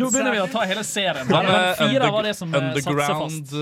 nå 0.00 0.10
begynner 0.10 0.32
vi 0.32 0.38
å 0.40 0.50
ta 0.50 0.64
hele 0.64 0.82
serien. 0.82 1.26
Her. 1.28 1.42
Men 1.44 1.74
fire 1.76 2.10
var 2.10 2.22
det 2.22 2.34
som 2.34 2.48
eh, 2.54 2.58
satte 2.60 2.80
seg 2.80 2.86
Underground 2.90 3.30
fast. 3.30 3.52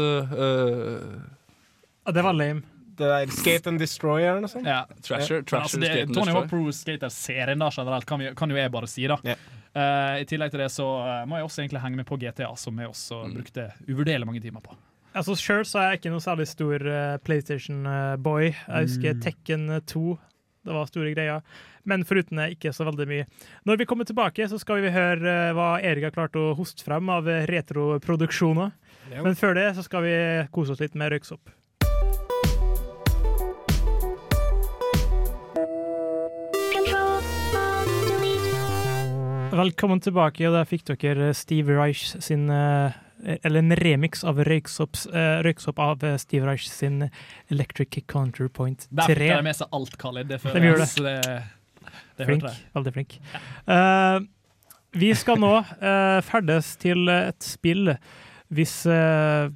uh, 2.07 2.13
det 2.13 2.23
var 2.25 2.33
lame. 2.33 2.63
Det 3.03 3.09
der 3.11 3.33
Skate 3.35 3.73
and 3.73 3.83
Destroy 3.83 4.23
eller 4.23 4.45
noe 4.45 4.51
sånt. 4.53 4.69
Ja. 4.71 4.85
Trasher, 5.03 5.41
Men 5.43 5.49
Trasher 5.51 5.67
altså, 5.67 5.81
det, 5.83 5.91
Skate 5.91 6.07
and 6.07 6.15
Tony 6.21 6.37
Hawk. 6.37 6.49
Pro 6.53 6.62
Skater-serien 6.77 7.59
da 7.65 7.71
generelt 7.75 8.07
kan, 8.09 8.23
vi, 8.23 8.31
kan 8.38 8.51
jo 8.55 8.61
jeg 8.61 8.73
bare 8.79 8.91
si. 8.91 9.09
da 9.11 9.19
Ja. 9.27 9.37
Uh, 9.73 10.21
I 10.21 10.25
tillegg 10.29 10.51
til 10.53 10.61
det 10.61 10.67
så 10.69 10.85
uh, 11.01 11.23
må 11.27 11.38
jeg 11.41 11.47
også 11.49 11.62
egentlig 11.62 11.81
henge 11.81 11.97
med 11.97 12.05
på 12.07 12.19
GTA, 12.21 12.51
som 12.61 12.77
jeg 12.79 12.91
også 12.93 13.23
Mm. 13.27 13.35
brukte 13.38 13.62
uvurderlig 13.88 14.27
mange 14.29 14.43
timer 14.45 14.61
på. 14.61 14.75
Altså 15.17 15.35
Sjøl 15.37 15.65
så 15.69 15.79
er 15.81 15.91
jeg 15.91 16.01
ikke 16.03 16.12
noe 16.12 16.21
særlig 16.25 16.47
stor 16.49 16.85
uh, 16.85 17.17
PlayStation-boy. 17.25 18.51
Jeg 18.53 18.87
husker 18.87 19.15
Mm. 19.15 19.21
Tekken 19.25 19.81
2. 19.87 20.19
Det 20.65 20.73
var 20.77 20.87
store 20.87 21.15
greier. 21.15 21.41
Men 21.85 22.05
foruten 22.07 22.38
det 22.38 22.51
ikke 22.55 22.71
så 22.73 22.85
veldig 22.87 23.07
mye. 23.11 23.25
Når 23.67 23.79
vi 23.81 23.85
kommer 23.91 24.05
tilbake, 24.07 24.47
så 24.49 24.59
skal 24.61 24.79
vi 24.85 24.93
høre 24.95 25.27
eh, 25.49 25.53
hva 25.53 25.81
Erik 25.83 26.05
har 26.07 26.12
klart 26.15 26.37
å 26.38 26.53
hoste 26.55 26.85
frem 26.87 27.09
av 27.11 27.27
eh, 27.27 27.43
retroproduksjoner. 27.51 28.71
Men 29.25 29.35
før 29.35 29.55
det 29.59 29.65
så 29.77 29.83
skal 29.83 30.05
vi 30.07 30.12
kose 30.55 30.73
oss 30.77 30.81
litt 30.81 30.95
med 30.95 31.11
røyksopp. 31.11 31.51
Velkommen 39.53 40.01
tilbake, 40.01 40.47
og 40.49 40.55
der 40.57 40.65
fikk 40.65 40.87
dere 40.88 41.33
Steve 41.37 41.75
Reich 41.77 42.15
sin 42.25 42.47
eh, 42.49 42.95
Eller 43.45 43.61
en 43.61 43.75
remix 43.77 44.25
av 44.25 44.41
Røyksopp, 44.49 44.97
eh, 45.12 45.43
Røyksopp 45.45 45.83
av 45.83 46.05
eh, 46.09 46.17
Steve 46.21 46.49
Reich 46.49 46.65
sin 46.73 47.11
Electric 47.53 48.01
Counterpoint 48.09 48.87
3. 48.88 48.97
Der 48.97 49.12
fikk 49.12 49.21
3. 49.21 49.29
de 49.29 49.47
med 49.51 49.59
seg 49.61 49.77
alt, 49.77 49.99
Khalid. 50.01 50.31
Det, 50.33 50.41
føles 50.41 50.97
det. 50.97 51.17
Det, 52.17 52.31
Flink. 52.31 52.49
Veldig 52.79 52.97
flink. 52.97 53.19
Eh, 53.77 54.19
vi 55.03 55.12
skal 55.17 55.41
nå 55.41 55.55
uh, 55.61 56.19
ferdes 56.25 56.75
til 56.81 57.09
et 57.09 57.45
spill 57.45 57.95
hvis 58.53 58.75
uh, 58.85 59.53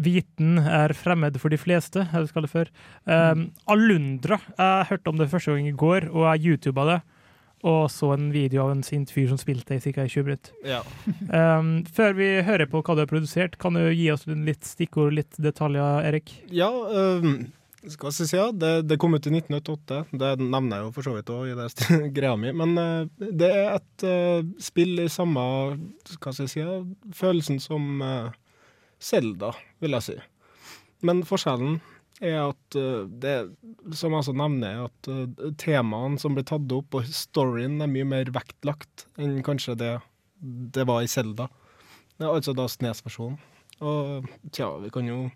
viten 0.00 0.56
er 0.60 0.94
fremmed 0.96 1.36
for 1.40 1.52
de 1.52 1.58
fleste, 1.60 2.04
jeg 2.08 2.30
skal 2.30 2.44
det 2.44 2.52
før. 2.52 2.70
Um, 3.04 3.50
Alundra. 3.68 4.38
Jeg 4.56 4.88
hørte 4.92 5.12
om 5.12 5.20
det 5.20 5.28
første 5.32 5.52
gang 5.52 5.68
i 5.68 5.76
går, 5.76 6.08
og 6.12 6.28
jeg 6.30 6.54
YouTuba 6.54 6.92
det. 6.92 7.04
Og 7.66 7.88
så 7.90 8.12
en 8.14 8.28
video 8.30 8.62
av 8.64 8.72
en 8.76 8.84
sint 8.86 9.10
fyr 9.10 9.28
som 9.30 9.38
spilte 9.40 9.74
i 9.74 9.82
ca. 9.82 10.06
20 10.06 10.26
minutter. 10.28 10.54
Ja. 10.66 10.82
Um, 11.58 11.82
før 11.94 12.14
vi 12.18 12.28
hører 12.46 12.70
på 12.70 12.82
hva 12.84 12.94
du 12.94 13.02
har 13.02 13.10
produsert, 13.10 13.58
kan 13.58 13.74
du 13.74 13.82
gi 13.90 14.10
oss 14.14 14.26
litt 14.28 14.66
stikkord, 14.66 15.16
litt 15.18 15.40
detaljer, 15.42 16.06
Erik? 16.06 16.36
Ja, 16.54 16.70
um, 16.70 17.48
skal 17.82 18.12
jeg 18.12 18.28
si 18.30 18.38
ja, 18.38 18.48
det, 18.54 18.72
det 18.90 19.00
kom 19.02 19.16
ut 19.16 19.26
i 19.26 19.34
1988. 19.34 20.04
Det 20.22 20.32
nevner 20.44 20.78
jeg 20.78 20.86
jo 20.86 20.94
for 20.94 21.08
så 21.08 21.16
vidt 21.16 21.34
òg 21.34 21.50
i 21.50 21.58
det 21.58 21.68
greia 22.16 22.38
mi. 22.38 22.54
Men 22.62 22.78
uh, 22.78 23.28
det 23.42 23.50
er 23.50 23.74
et 23.74 24.06
uh, 24.06 24.46
spill 24.62 25.02
i 25.02 25.10
samme 25.10 25.46
Hva 26.14 26.34
skal 26.34 26.46
jeg 26.46 26.54
si 26.54 27.18
følelsen 27.18 27.58
som 27.62 28.02
Zelda, 29.02 29.52
vil 29.82 29.98
jeg 29.98 30.06
si. 30.06 30.18
Men 31.06 31.22
forskjellen 31.26 31.78
er 32.20 32.38
at 32.48 32.76
øh, 32.76 33.06
det, 33.22 33.34
som 33.94 34.12
jeg 34.12 34.18
også 34.24 34.34
nevner, 34.36 34.68
er 34.68 34.84
at 34.88 35.08
øh, 35.12 35.52
temaene 35.60 36.18
som 36.18 36.34
blir 36.34 36.44
tatt 36.48 36.72
opp, 36.72 36.94
og 36.98 37.04
storyen 37.14 37.80
er 37.84 37.90
mye 37.92 38.04
mer 38.08 38.30
vektlagt 38.34 39.06
enn 39.18 39.40
kanskje 39.46 39.76
det 39.78 39.92
det 40.40 40.84
var 40.86 41.02
i 41.02 41.08
Zelda. 41.10 41.48
Er 42.20 42.28
altså 42.30 42.52
da 42.54 42.68
Snes-versjonen. 42.70 43.38
Og 43.82 44.26
tja, 44.54 44.68
vi 44.82 44.90
kan 44.94 45.06
jo 45.06 45.30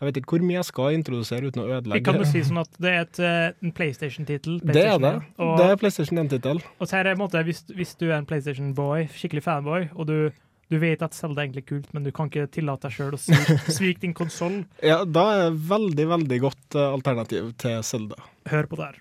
Jeg 0.00 0.08
vet 0.08 0.16
ikke 0.20 0.34
hvor 0.34 0.42
mye 0.44 0.56
jeg 0.58 0.64
skal 0.68 0.94
introdusere 0.98 1.48
uten 1.48 1.62
å 1.62 1.66
ødelegge. 1.70 2.00
Vi 2.00 2.04
kan 2.04 2.18
jo 2.18 2.24
si 2.28 2.40
sånn 2.44 2.58
at 2.60 2.72
det 2.82 2.90
er 2.90 3.00
et, 3.06 3.18
eh, 3.20 3.52
en 3.62 3.72
PlayStation-tittel. 3.72 4.58
det 4.66 4.82
er 4.84 4.98
det. 4.98 5.12
Og- 5.38 5.56
Det 5.56 5.64
er 5.70 5.76
PlayStation 5.80 6.18
1-tittel. 6.18 6.60
Og 6.80 6.88
så 6.88 6.96
her 6.98 7.06
en 7.12 7.18
måte, 7.18 7.40
hvis, 7.44 7.62
hvis 7.72 7.94
du 7.96 8.10
er 8.10 8.18
en 8.18 8.26
PlayStation-boy, 8.26 9.06
skikkelig 9.14 9.42
fanboy, 9.44 9.88
og 9.94 10.06
du, 10.06 10.30
du 10.72 10.78
vet 10.82 11.02
at 11.04 11.14
Zelda 11.14 11.42
er 11.42 11.48
egentlig 11.48 11.66
kult, 11.68 11.88
men 11.94 12.06
du 12.06 12.10
kan 12.14 12.30
ikke 12.30 12.46
tillate 12.54 12.88
deg 12.88 12.96
sjøl 12.96 13.16
å 13.16 13.20
svike, 13.26 13.58
svik 13.72 14.00
din 14.04 14.14
konsoll, 14.16 14.62
Ja, 14.82 15.02
da 15.04 15.26
er 15.34 15.42
det 15.48 15.64
veldig, 15.70 16.06
veldig 16.16 16.40
godt 16.46 16.78
eh, 16.78 16.90
alternativ 16.90 17.52
til 17.60 17.82
Zelda. 17.84 18.20
hør 18.50 18.70
på 18.70 18.80
det 18.80 18.92
her. 18.92 19.00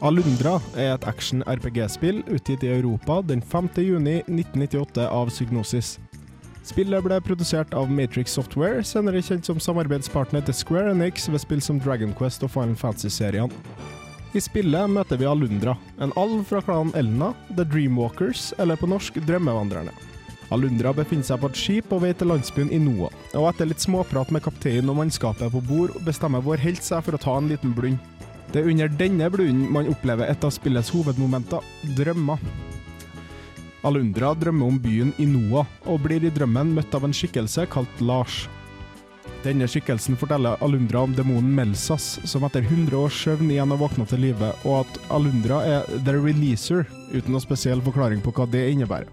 Alundra 0.00 0.54
er 0.80 0.94
et 0.94 1.04
action-RPG-spill 1.04 2.22
utgitt 2.32 2.62
i 2.64 2.70
Europa 2.72 3.18
den 3.28 3.42
5. 3.44 3.68
juni 3.84 4.20
1998 4.24 5.04
av 5.04 5.28
Psygnosis. 5.28 5.98
Spillet 6.70 7.02
ble 7.02 7.16
produsert 7.26 7.72
av 7.74 7.90
Matrix 7.90 8.36
Software, 8.36 8.84
senere 8.86 9.18
kjent 9.26 9.48
som 9.48 9.58
samarbeidspartner 9.58 10.44
til 10.46 10.54
Square 10.54 10.92
Enix 10.92 11.26
ved 11.26 11.42
spill 11.42 11.62
som 11.64 11.80
Dragon 11.82 12.12
Quest 12.14 12.44
og 12.46 12.52
Final 12.54 12.76
Fantasy-seriene. 12.78 13.50
I 14.38 14.42
spillet 14.44 14.92
møter 14.94 15.18
vi 15.18 15.26
Alundra, 15.26 15.74
en 15.98 16.14
alv 16.20 16.44
fra 16.46 16.62
klanen 16.62 16.94
Elna, 16.94 17.32
The 17.56 17.66
Dreamwalkers, 17.66 18.52
eller 18.62 18.78
på 18.78 18.86
norsk 18.86 19.18
Drømmevandrerne. 19.26 19.90
Alundra 20.54 20.94
befinner 20.94 21.26
seg 21.26 21.42
på 21.42 21.50
et 21.50 21.58
skip 21.58 21.90
på 21.90 21.98
vei 22.04 22.12
til 22.14 22.30
landsbyen 22.30 22.70
Inoa, 22.74 23.10
og 23.34 23.50
etter 23.50 23.66
litt 23.66 23.82
småprat 23.82 24.30
med 24.30 24.46
kapteinen 24.46 24.94
og 24.94 25.00
mannskapet 25.02 25.50
på 25.50 25.66
bord, 25.66 25.98
bestemmer 26.06 26.46
vår 26.46 26.62
helt 26.62 26.86
seg 26.86 27.02
for 27.02 27.18
å 27.18 27.24
ta 27.26 27.34
en 27.40 27.50
liten 27.50 27.74
blund. 27.74 27.98
Det 28.54 28.62
er 28.62 28.70
under 28.70 28.94
denne 29.02 29.26
blunden 29.34 29.66
man 29.74 29.90
opplever 29.90 30.30
et 30.30 30.46
av 30.46 30.54
spillets 30.54 30.94
hovedmomenter, 30.94 31.66
drømmer. 31.98 32.38
Alundra 33.82 34.34
drømmer 34.36 34.68
om 34.68 34.78
byen 34.80 35.12
Inoa, 35.16 35.64
og 35.88 36.02
blir 36.04 36.24
i 36.24 36.32
drømmen 36.34 36.74
møtt 36.76 36.92
av 36.96 37.06
en 37.06 37.14
skikkelse 37.16 37.64
kalt 37.72 38.02
Lars. 38.04 38.42
Denne 39.40 39.64
skikkelsen 39.70 40.18
forteller 40.20 40.60
Alundra 40.60 41.06
om 41.06 41.14
demonen 41.16 41.54
Melsas, 41.56 42.18
som 42.28 42.44
etter 42.44 42.66
100 42.66 42.98
års 42.98 43.16
søvn 43.24 43.48
igjen 43.48 43.72
har 43.72 43.80
våkna 43.80 44.04
til 44.10 44.20
live, 44.26 44.50
og 44.68 44.82
at 44.82 45.00
Alundra 45.16 45.62
er 45.64 45.88
the 46.04 46.12
releaser, 46.18 46.84
uten 47.14 47.32
noen 47.32 47.46
spesiell 47.46 47.80
forklaring 47.86 48.20
på 48.20 48.34
hva 48.36 48.44
det 48.52 48.66
innebærer. 48.74 49.08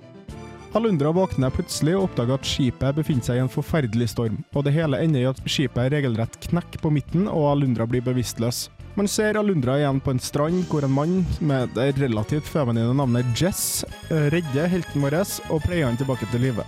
Alundra 0.76 1.14
våkner 1.16 1.54
plutselig 1.56 1.96
og 1.96 2.10
oppdager 2.10 2.36
at 2.36 2.46
skipet 2.46 2.98
befinner 3.00 3.24
seg 3.24 3.40
i 3.40 3.46
en 3.46 3.54
forferdelig 3.54 4.12
storm, 4.12 4.42
og 4.52 4.68
det 4.68 4.76
hele 4.76 5.00
ender 5.00 5.24
i 5.24 5.30
at 5.32 5.40
skipet 5.48 5.94
regelrett 5.96 6.36
knekker 6.44 6.84
på 6.84 6.92
midten, 6.92 7.30
og 7.32 7.54
Alundra 7.54 7.88
blir 7.88 8.04
bevisstløs. 8.04 8.66
Man 8.98 9.08
ser 9.08 9.38
Alundra 9.38 9.76
igjen 9.78 10.00
på 10.02 10.10
en 10.10 10.20
strand 10.20 10.64
hvor 10.72 10.82
en 10.82 10.94
mann 10.94 11.20
med 11.40 11.70
det 11.76 11.92
relativt 12.00 12.48
feminine 12.50 12.96
navnet 12.98 13.28
Jess 13.38 13.86
eh, 14.10 14.24
redder 14.34 14.72
helten 14.72 15.04
vår 15.04 15.20
og 15.54 15.60
pleier 15.68 15.86
han 15.86 16.00
tilbake 16.00 16.26
til 16.32 16.42
live. 16.48 16.66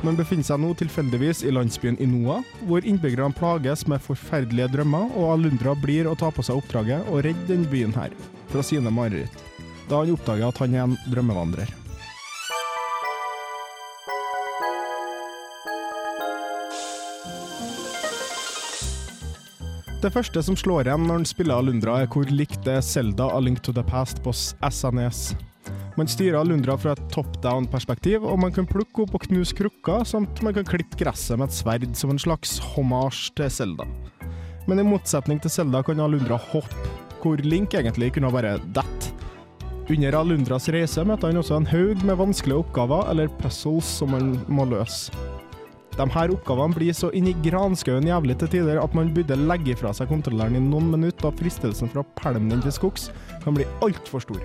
Man 0.00 0.16
befinner 0.16 0.46
seg 0.48 0.62
nå 0.62 0.70
tilfeldigvis 0.80 1.42
i 1.44 1.52
landsbyen 1.52 1.98
Inoa, 2.00 2.38
hvor 2.70 2.86
innbyggerne 2.88 3.36
plages 3.36 3.84
med 3.84 4.00
forferdelige 4.00 4.70
drømmer, 4.78 5.12
og 5.12 5.34
Alundra 5.34 5.74
blir 5.76 6.08
å 6.08 6.16
ta 6.16 6.30
på 6.32 6.46
seg 6.46 6.62
oppdraget 6.62 7.10
å 7.12 7.20
redde 7.20 7.50
denne 7.50 7.68
byen 7.68 7.92
her 7.98 8.16
fra 8.48 8.64
sine 8.64 8.88
mareritt, 8.88 9.44
da 9.90 10.00
han 10.00 10.16
oppdager 10.16 10.48
at 10.48 10.62
han 10.64 10.78
er 10.78 10.86
en 10.86 10.96
drømmevandrer. 11.12 11.87
Det 19.98 20.12
første 20.14 20.38
som 20.46 20.54
slår 20.54 20.86
igjen 20.86 21.08
når 21.08 21.16
en 21.18 21.26
spiller 21.26 21.58
Alundra, 21.58 21.96
er 21.98 22.10
hvor 22.12 22.28
likt 22.30 22.60
det 22.62 22.76
er 22.78 22.84
Zelda 22.86 23.24
A 23.34 23.40
Link 23.42 23.58
to 23.66 23.72
the 23.74 23.82
Past 23.82 24.20
på 24.22 24.30
SNES. 24.30 25.32
Man 25.98 26.06
styrer 26.06 26.36
Alundra 26.38 26.76
fra 26.78 26.92
et 26.94 27.00
top 27.10 27.40
down-perspektiv, 27.42 28.22
og 28.22 28.38
man 28.38 28.54
kan 28.54 28.68
plukke 28.70 29.02
opp 29.02 29.16
og 29.18 29.24
knuse 29.26 29.56
krukker, 29.58 30.04
samt 30.06 30.38
man 30.46 30.54
kan 30.54 30.68
klippe 30.68 31.00
gresset 31.00 31.40
med 31.40 31.50
et 31.50 31.56
sverd 31.56 31.88
som 31.98 32.12
en 32.14 32.22
slags 32.22 32.60
hommage 32.76 33.32
til 33.34 33.50
Zelda. 33.50 33.88
Men 34.70 34.78
i 34.78 34.86
motsetning 34.86 35.42
til 35.42 35.50
Zelda 35.50 35.82
kan 35.82 35.98
Alundra 36.04 36.38
hoppe, 36.52 36.94
hvor 37.18 37.42
Link 37.42 37.74
egentlig 37.74 38.12
kunne 38.14 38.30
bare 38.30 38.54
dette. 38.70 39.10
Under 39.90 40.14
Alundras 40.20 40.70
reise 40.70 41.02
møter 41.02 41.32
han 41.32 41.42
også 41.42 41.58
en 41.58 41.70
haug 41.72 42.06
med 42.06 42.22
vanskelige 42.22 42.62
oppgaver, 42.62 43.10
eller 43.10 43.34
puzzles, 43.42 43.90
som 43.98 44.14
han 44.14 44.36
må 44.46 44.70
løse. 44.70 45.10
De 45.98 46.06
her 46.14 46.30
oppgavene 46.30 46.76
blir 46.76 46.94
så 46.94 47.08
inni 47.16 47.32
granskauen 47.42 48.06
jævlig 48.06 48.36
til 48.38 48.52
tider 48.52 48.78
at 48.78 48.92
man 48.94 49.10
burde 49.16 49.34
legge 49.40 49.74
fra 49.80 49.90
seg 49.96 50.06
kontrolleren 50.12 50.54
i 50.54 50.62
noen 50.62 50.92
minutter, 50.92 51.18
da 51.24 51.32
fristelsen 51.34 51.90
for 51.90 52.04
å 52.04 52.08
pælme 52.20 52.52
den 52.52 52.62
til 52.62 52.76
skogs 52.76 53.08
kan 53.42 53.56
bli 53.56 53.66
altfor 53.82 54.22
stor. 54.22 54.44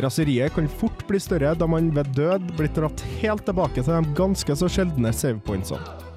Raseriet 0.00 0.54
kan 0.56 0.70
fort 0.80 1.04
bli 1.08 1.20
større 1.20 1.52
da 1.58 1.68
man 1.68 1.90
ved 1.92 2.14
død 2.16 2.54
blir 2.56 2.72
dratt 2.72 3.04
helt 3.20 3.44
tilbake 3.44 3.82
til 3.82 3.92
de 3.92 4.16
ganske 4.16 4.56
så 4.56 4.70
sjeldne 4.72 5.12
savepointsene. 5.12 6.08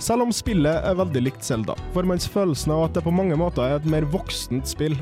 Selv 0.00 0.24
om 0.24 0.32
spillet 0.32 0.84
er 0.86 0.96
veldig 0.96 1.24
likt 1.26 1.44
Zelda, 1.44 1.74
får 1.92 2.06
man 2.08 2.22
følelsen 2.22 2.72
av 2.72 2.86
at 2.86 2.96
det 2.96 3.04
på 3.04 3.12
mange 3.12 3.36
måter 3.36 3.66
er 3.66 3.80
et 3.80 3.88
mer 3.90 4.06
voksent 4.08 4.70
spill. 4.70 4.94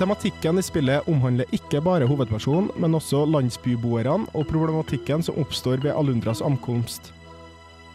Tematikken 0.00 0.56
i 0.58 0.62
spillet 0.64 1.08
omhandler 1.12 1.50
ikke 1.52 1.82
bare 1.84 2.06
hovedpersonen, 2.08 2.70
men 2.80 2.96
også 2.96 3.26
landsbyboerne 3.28 4.30
og 4.32 4.46
problematikken 4.48 5.20
som 5.26 5.36
oppstår 5.42 5.82
ved 5.84 5.92
Alundras 5.92 6.40
ankomst. 6.40 7.10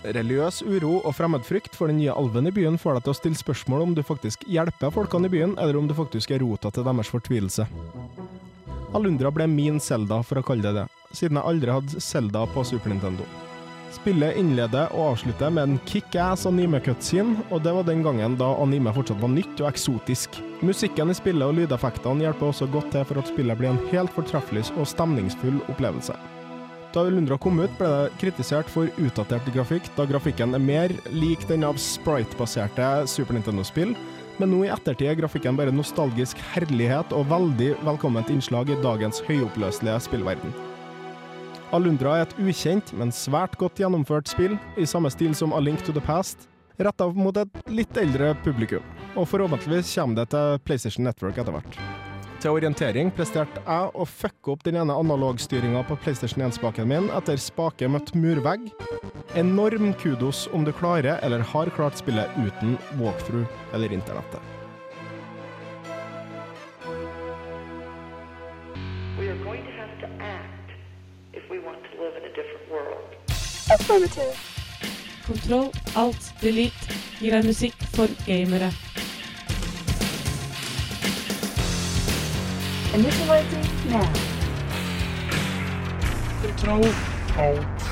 Religiøs 0.05 0.59
uro 0.61 0.99
og 0.99 1.15
fremmedfrykt 1.17 1.73
for 1.73 1.89
den 1.89 1.97
nye 1.97 2.13
alven 2.13 2.45
i 2.45 2.53
byen 2.53 2.77
får 2.77 2.99
deg 2.99 3.07
til 3.07 3.13
å 3.15 3.17
stille 3.17 3.39
spørsmål 3.39 3.87
om 3.87 3.95
du 3.97 4.03
faktisk 4.05 4.45
hjelper 4.45 4.93
folkene 4.93 5.25
i 5.25 5.33
byen, 5.33 5.57
eller 5.57 5.79
om 5.79 5.89
du 5.89 5.95
faktisk 5.97 6.35
er 6.35 6.45
rota 6.45 6.69
til 6.69 6.85
deres 6.85 7.09
fortvilelse. 7.09 7.65
Alundra 8.93 9.33
ble 9.33 9.49
min 9.49 9.81
Zelda, 9.81 10.21
for 10.21 10.37
å 10.37 10.45
kalle 10.45 10.61
det 10.61 10.75
det, 10.77 10.85
siden 11.09 11.41
jeg 11.41 11.55
aldri 11.55 11.73
hadde 11.73 12.05
Zelda 12.05 12.45
på 12.53 12.69
Super 12.69 12.93
Nintendo. 12.93 13.25
Spillet 13.95 14.35
innleder 14.37 14.91
og 14.93 15.13
avslutter 15.13 15.51
med 15.53 15.63
en 15.63 15.75
kickass 15.87 16.43
anime-cutscene, 16.49 17.45
og 17.47 17.61
det 17.63 17.71
var 17.77 17.85
den 17.87 18.03
gangen 18.03 18.35
da 18.39 18.49
anime 18.59 18.91
fortsatt 18.95 19.21
var 19.21 19.31
nytt 19.31 19.61
og 19.61 19.69
eksotisk. 19.69 20.39
Musikken 20.65 21.13
i 21.13 21.15
spillet 21.15 21.47
og 21.47 21.55
lydeffektene 21.59 22.25
hjelper 22.25 22.49
også 22.49 22.67
godt 22.73 22.91
til 22.93 23.05
for 23.07 23.21
at 23.21 23.31
spillet 23.31 23.59
blir 23.59 23.71
en 23.71 23.81
helt 23.93 24.11
fortreffelig 24.15 24.65
og 24.75 24.89
stemningsfull 24.91 25.61
opplevelse. 25.71 26.17
Da 26.95 27.03
Lundra 27.07 27.35
kom 27.39 27.59
ut, 27.59 27.71
ble 27.79 27.87
det 27.91 28.19
kritisert 28.21 28.69
for 28.71 28.91
utdatert 29.03 29.47
grafikk, 29.55 29.87
da 29.97 30.05
grafikken 30.07 30.55
er 30.55 30.63
mer 30.63 30.93
lik 31.11 31.43
den 31.49 31.65
av 31.67 31.79
sprite-baserte 31.79 33.07
Super 33.11 33.35
Nintendo-spill, 33.35 33.95
men 34.39 34.51
nå 34.51 34.63
i 34.65 34.71
ettertid 34.71 35.11
er 35.11 35.19
grafikken 35.19 35.59
bare 35.59 35.75
nostalgisk 35.75 36.39
herlighet 36.53 37.15
og 37.15 37.27
veldig 37.31 37.73
velkomment 37.87 38.31
innslag 38.31 38.71
i 38.71 38.79
dagens 38.83 39.23
høyoppløselige 39.27 39.99
spillverden. 40.07 40.55
Alundra 41.73 42.19
er 42.19 42.27
et 42.27 42.35
ukjent, 42.37 42.91
men 42.97 43.13
svært 43.13 43.55
godt 43.57 43.79
gjennomført 43.81 44.29
spill, 44.29 44.57
i 44.77 44.85
samme 44.85 45.09
stil 45.13 45.33
som 45.37 45.53
A 45.55 45.61
Link 45.63 45.81
to 45.85 45.95
the 45.95 46.03
Past, 46.03 46.45
retta 46.77 47.07
mot 47.15 47.37
et 47.41 47.61
litt 47.71 47.97
eldre 47.97 48.33
publikum, 48.45 48.83
og 49.15 49.29
forhåpentligvis 49.31 49.95
kommer 49.95 50.21
det 50.21 50.29
til 50.35 50.59
PlayStation 50.67 51.07
Network 51.07 51.39
etter 51.41 51.55
hvert. 51.55 51.79
Til 52.43 52.53
orientering 52.53 53.09
presterte 53.15 53.63
jeg 53.63 53.91
å 53.95 54.05
fucke 54.05 54.51
opp 54.53 54.65
den 54.67 54.77
ene 54.77 54.93
analogstyringa 54.93 55.81
på 55.89 55.97
PlayStation 56.03 56.43
1-spaken 56.45 56.91
min 56.91 57.07
etter 57.17 57.39
spake 57.41 57.89
møtt 57.89 58.13
murvegg. 58.13 58.67
Enorm 59.39 59.95
kudos 59.97 60.45
om 60.53 60.67
du 60.67 60.73
klarer 60.75 61.17
eller 61.25 61.41
har 61.55 61.73
klart 61.73 61.97
spillet 61.97 62.37
uten 62.37 62.77
walkthrough 62.99 63.49
eller 63.73 63.95
internettet. 63.97 64.54
Kontroll, 75.25 75.71
alt, 75.95 76.27
delete 76.39 76.95
gir 77.19 77.33
deg 77.35 77.47
musikk 77.47 77.75
for 77.95 78.07
gamere. 78.27 78.69
Initializing 82.95 83.67
now. 83.91 84.05
Kontroll, 86.43 86.87
alt. 87.43 87.87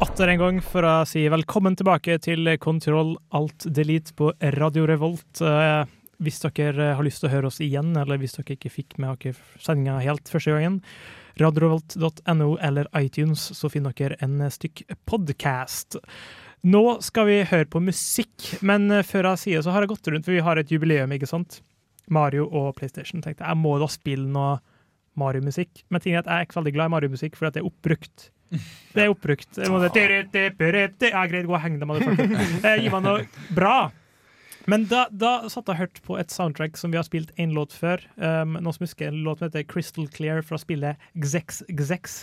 Atter 0.00 0.28
en 0.32 0.38
gang 0.40 0.60
for 0.64 0.86
å 0.86 0.94
si 1.08 1.26
velkommen 1.32 1.74
tilbake 1.76 2.20
til 2.22 2.46
Kontroll 2.62 3.16
Alt 3.36 3.66
Delete 3.66 4.14
på 4.16 4.30
Radio 4.54 4.86
Revolt. 4.88 5.42
Eh, 6.20 6.24
hvis 6.24 6.40
dere 6.42 6.94
har 6.96 7.04
lyst 7.04 7.20
til 7.20 7.30
å 7.30 7.32
høre 7.32 7.46
oss 7.48 7.60
igjen, 7.60 7.96
eller 7.96 8.18
hvis 8.18 8.36
dere 8.36 8.56
ikke 8.56 8.70
fikk 8.70 8.98
med 8.98 9.18
dere 9.20 9.34
sendinga 9.60 10.00
helt 10.00 10.28
første 10.28 10.52
gangen, 10.52 10.80
radiorevolt.no 11.40 12.58
eller 12.60 12.88
iTunes, 12.98 13.40
så 13.56 13.70
finner 13.70 13.92
dere 13.96 14.16
en 14.20 14.40
stykk 14.50 14.84
podkast. 15.06 15.98
Nå 16.62 17.00
skal 17.00 17.26
vi 17.26 17.38
høre 17.48 17.68
på 17.70 17.80
musikk, 17.80 18.60
men 18.62 18.90
eh, 18.90 19.06
før 19.06 19.32
jeg 19.32 19.44
sier 19.44 19.62
så 19.64 19.72
har 19.72 19.82
jeg 19.82 19.94
gått 19.94 20.10
rundt, 20.12 20.26
for 20.26 20.36
vi 20.36 20.44
har 20.44 20.60
et 20.60 20.70
jubileum, 20.70 21.12
ikke 21.12 21.30
sant? 21.30 21.62
Mario 22.10 22.48
og 22.48 22.74
PlayStation. 22.76 23.22
Tenkte 23.22 23.46
jeg 23.46 23.56
må 23.60 23.78
da 23.78 23.86
spille 23.88 24.26
noe 24.28 24.58
Mario-musikk. 25.20 25.84
Men 25.90 26.02
ting 26.02 26.14
er 26.14 26.24
at 26.24 26.28
jeg 26.28 26.36
er 26.42 26.46
ikke 26.48 26.58
veldig 26.58 26.74
glad 26.74 26.90
i 26.90 26.94
Mario-musikk, 26.96 27.38
fordi 27.38 27.54
det 27.54 27.62
er 27.62 27.70
oppbrukt. 27.70 28.30
Det 28.50 29.04
er 29.04 29.12
oppbrukt. 29.12 29.60
Jeg 29.62 29.70
må 29.70 29.78
det, 30.98 31.12
ja, 31.12 31.22
greit, 31.30 31.46
gå 31.46 31.54
og 31.54 31.62
heng 31.62 31.78
deg, 31.78 31.86
motherfucker. 31.86 32.32
det. 32.64 32.72
Gi 32.82 32.90
meg 32.90 33.04
noe 33.06 33.50
bra. 33.54 33.76
Men 34.68 34.84
da, 34.90 35.06
da 35.10 35.48
satt 35.48 35.68
jeg 35.68 35.76
og 35.76 35.80
hørte 35.80 36.02
på 36.04 36.18
et 36.20 36.32
soundtrack 36.34 36.76
som 36.80 36.92
vi 36.92 36.98
har 37.00 37.06
spilt 37.06 37.32
én 37.40 37.54
låt 37.56 37.72
før. 37.76 38.02
Um, 38.16 38.58
noe 38.60 38.76
som 38.76 38.84
husker 38.84 39.08
En 39.08 39.22
låt 39.24 39.40
som 39.40 39.48
heter 39.48 39.64
Crystal 39.68 40.08
Clear 40.12 40.44
fra 40.46 40.58
spillet 40.60 41.00
Gzex 41.16 41.62
Gzex. 41.68 42.22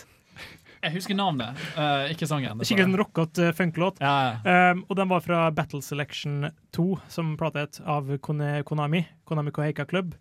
Jeg 0.78 0.94
husker 0.94 1.16
navnet, 1.18 1.58
uh, 1.74 2.06
ikke 2.12 2.28
sangen. 2.30 2.60
Skikkelig 2.62 2.86
en 2.86 2.98
rockete 3.00 3.48
uh, 3.50 3.54
funklåt. 3.56 3.98
Um, 3.98 4.84
og 4.86 4.94
den 5.00 5.10
var 5.10 5.24
fra 5.24 5.40
Battle 5.50 5.82
Selection 5.82 6.52
2, 6.76 6.86
som 7.10 7.32
plata 7.40 7.64
het 7.64 7.80
av 7.82 8.12
Konami. 8.22 9.02
Konami 9.26 9.54
Koheika 9.54 9.88
Club. 9.90 10.14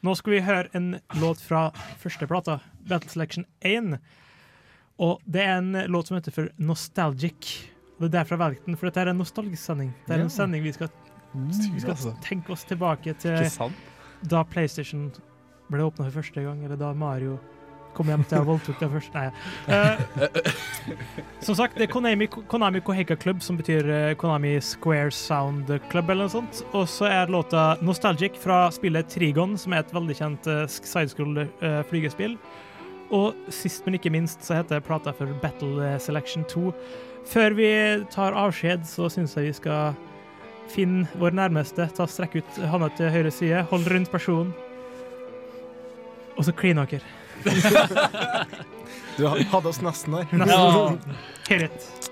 Nå 0.00 0.14
skal 0.16 0.36
vi 0.36 0.44
høre 0.46 0.70
en 0.78 0.94
låt 1.20 1.42
fra 1.44 1.68
første 2.00 2.28
plata, 2.30 2.60
Battle 2.88 3.12
Selection 3.12 3.44
1. 3.66 3.98
Og 5.04 5.20
det 5.28 5.44
er 5.44 5.58
en 5.58 5.76
låt 5.92 6.08
som 6.08 6.16
heter 6.16 6.34
for 6.34 6.48
Nostalgic. 6.56 7.68
Og 7.98 8.06
det 8.06 8.08
er 8.12 8.16
derfor 8.20 8.36
jeg 8.36 8.44
valgte 8.44 8.70
den, 8.70 8.78
for 8.78 8.88
dette 8.88 9.02
er 9.02 9.12
en 9.12 9.18
nostalgisk 9.18 9.60
sending. 9.60 9.92
Det 10.06 10.16
er 10.16 10.22
en 10.22 10.30
sending 10.30 10.62
vi 10.62 10.72
skal, 10.74 10.90
vi 11.32 11.80
skal 11.80 11.94
altså. 11.94 12.14
tenke 12.24 12.52
oss 12.52 12.64
tilbake 12.68 13.14
til 13.20 13.70
da 14.28 14.42
PlayStation 14.48 15.10
ble 15.68 15.84
åpna 15.84 16.08
for 16.08 16.22
første 16.22 16.42
gang, 16.42 16.64
eller 16.64 16.78
da 16.80 16.92
Mario 16.96 17.36
kom 17.96 18.10
hjem 18.12 18.22
til 18.30 18.42
og 18.42 18.48
voldtok 18.52 18.78
det 18.78 18.88
først. 18.92 19.16
Nei. 19.16 19.28
Uh, 19.66 20.92
som 21.46 21.56
sagt, 21.58 21.78
det 21.78 21.88
er 21.88 21.92
Konami, 21.92 22.28
Konami 22.30 22.82
Koheka 22.84 23.16
Club, 23.18 23.42
som 23.42 23.58
betyr 23.58 23.88
eh, 23.90 24.14
Konami 24.18 24.54
Square 24.62 25.10
Sound 25.14 25.72
Club, 25.90 26.12
eller 26.12 26.28
noe 26.28 26.34
sånt. 26.36 26.62
Og 26.72 26.86
så 26.90 27.08
er 27.10 27.32
låta 27.32 27.72
Nostalgic 27.82 28.38
fra 28.38 28.66
spillet 28.74 29.10
Trigon, 29.10 29.56
som 29.58 29.74
er 29.74 29.82
et 29.82 29.94
veldig 29.94 30.18
kjent 30.20 30.50
uh, 30.50 30.64
sidescroll 30.68 31.42
uh, 31.42 31.82
flygespill. 31.90 32.38
Og 33.14 33.36
sist, 33.52 33.86
men 33.86 33.96
ikke 33.96 34.12
minst, 34.12 34.44
så 34.44 34.60
heter 34.60 34.84
plata 34.84 35.14
for 35.16 35.32
Battle 35.42 35.94
Selection 36.02 36.44
2. 36.50 36.70
Før 37.28 37.56
vi 37.56 37.70
tar 38.12 38.36
avskjed, 38.36 38.84
så 38.88 39.08
syns 39.12 39.34
jeg 39.36 39.48
vi 39.48 39.56
skal 39.56 39.96
finne 40.72 41.06
vår 41.20 41.36
nærmeste. 41.38 41.88
Ta 41.96 42.06
Strekk 42.08 42.38
ut 42.40 42.58
hånda 42.72 42.88
til 42.98 43.12
høyre 43.14 43.32
side, 43.34 43.62
hold 43.70 43.88
rundt 43.92 44.10
personen. 44.12 44.54
Og 46.38 46.46
så 46.46 46.54
kline 46.54 46.86
dere. 46.86 47.04
Du 49.18 49.24
hadde 49.26 49.66
oss 49.66 49.80
nesten 49.82 50.14
der. 50.14 50.28
Nesten. 50.30 50.98
Ja. 51.50 51.56
it. 51.66 51.86
Og 52.06 52.07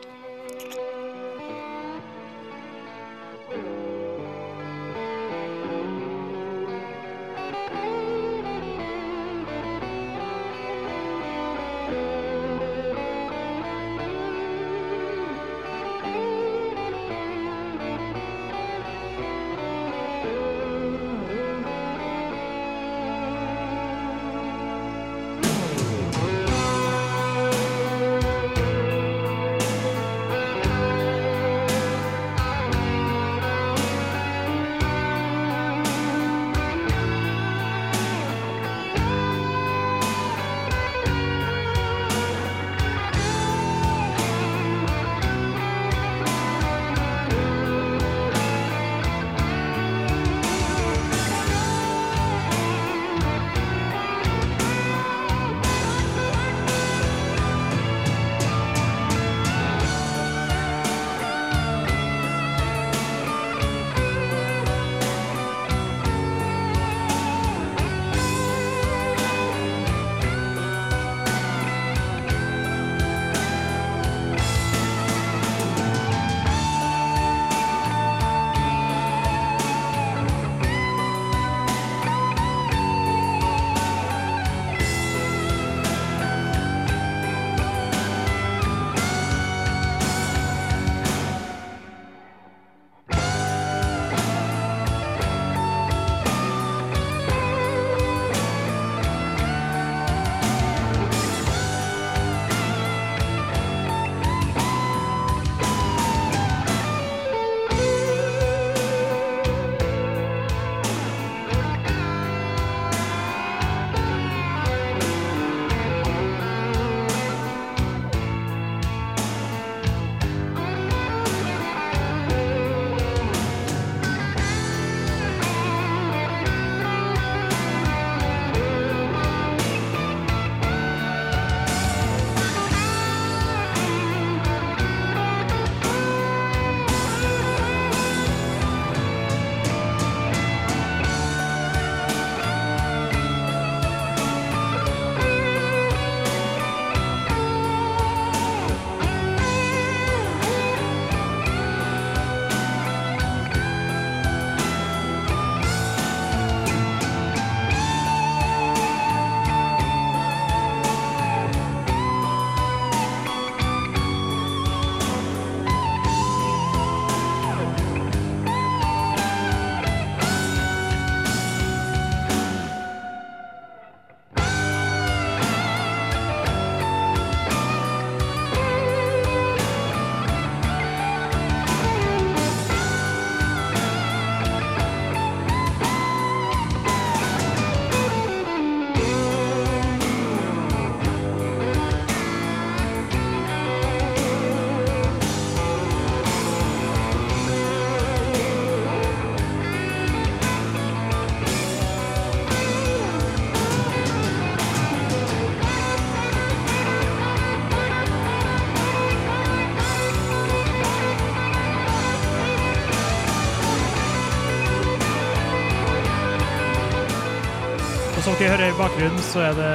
dere 218.36 218.50
hører 218.52 218.68
i 218.68 218.76
bakgrunnen, 218.76 219.20
så 219.24 219.40
er 219.46 219.54
det 219.56 219.68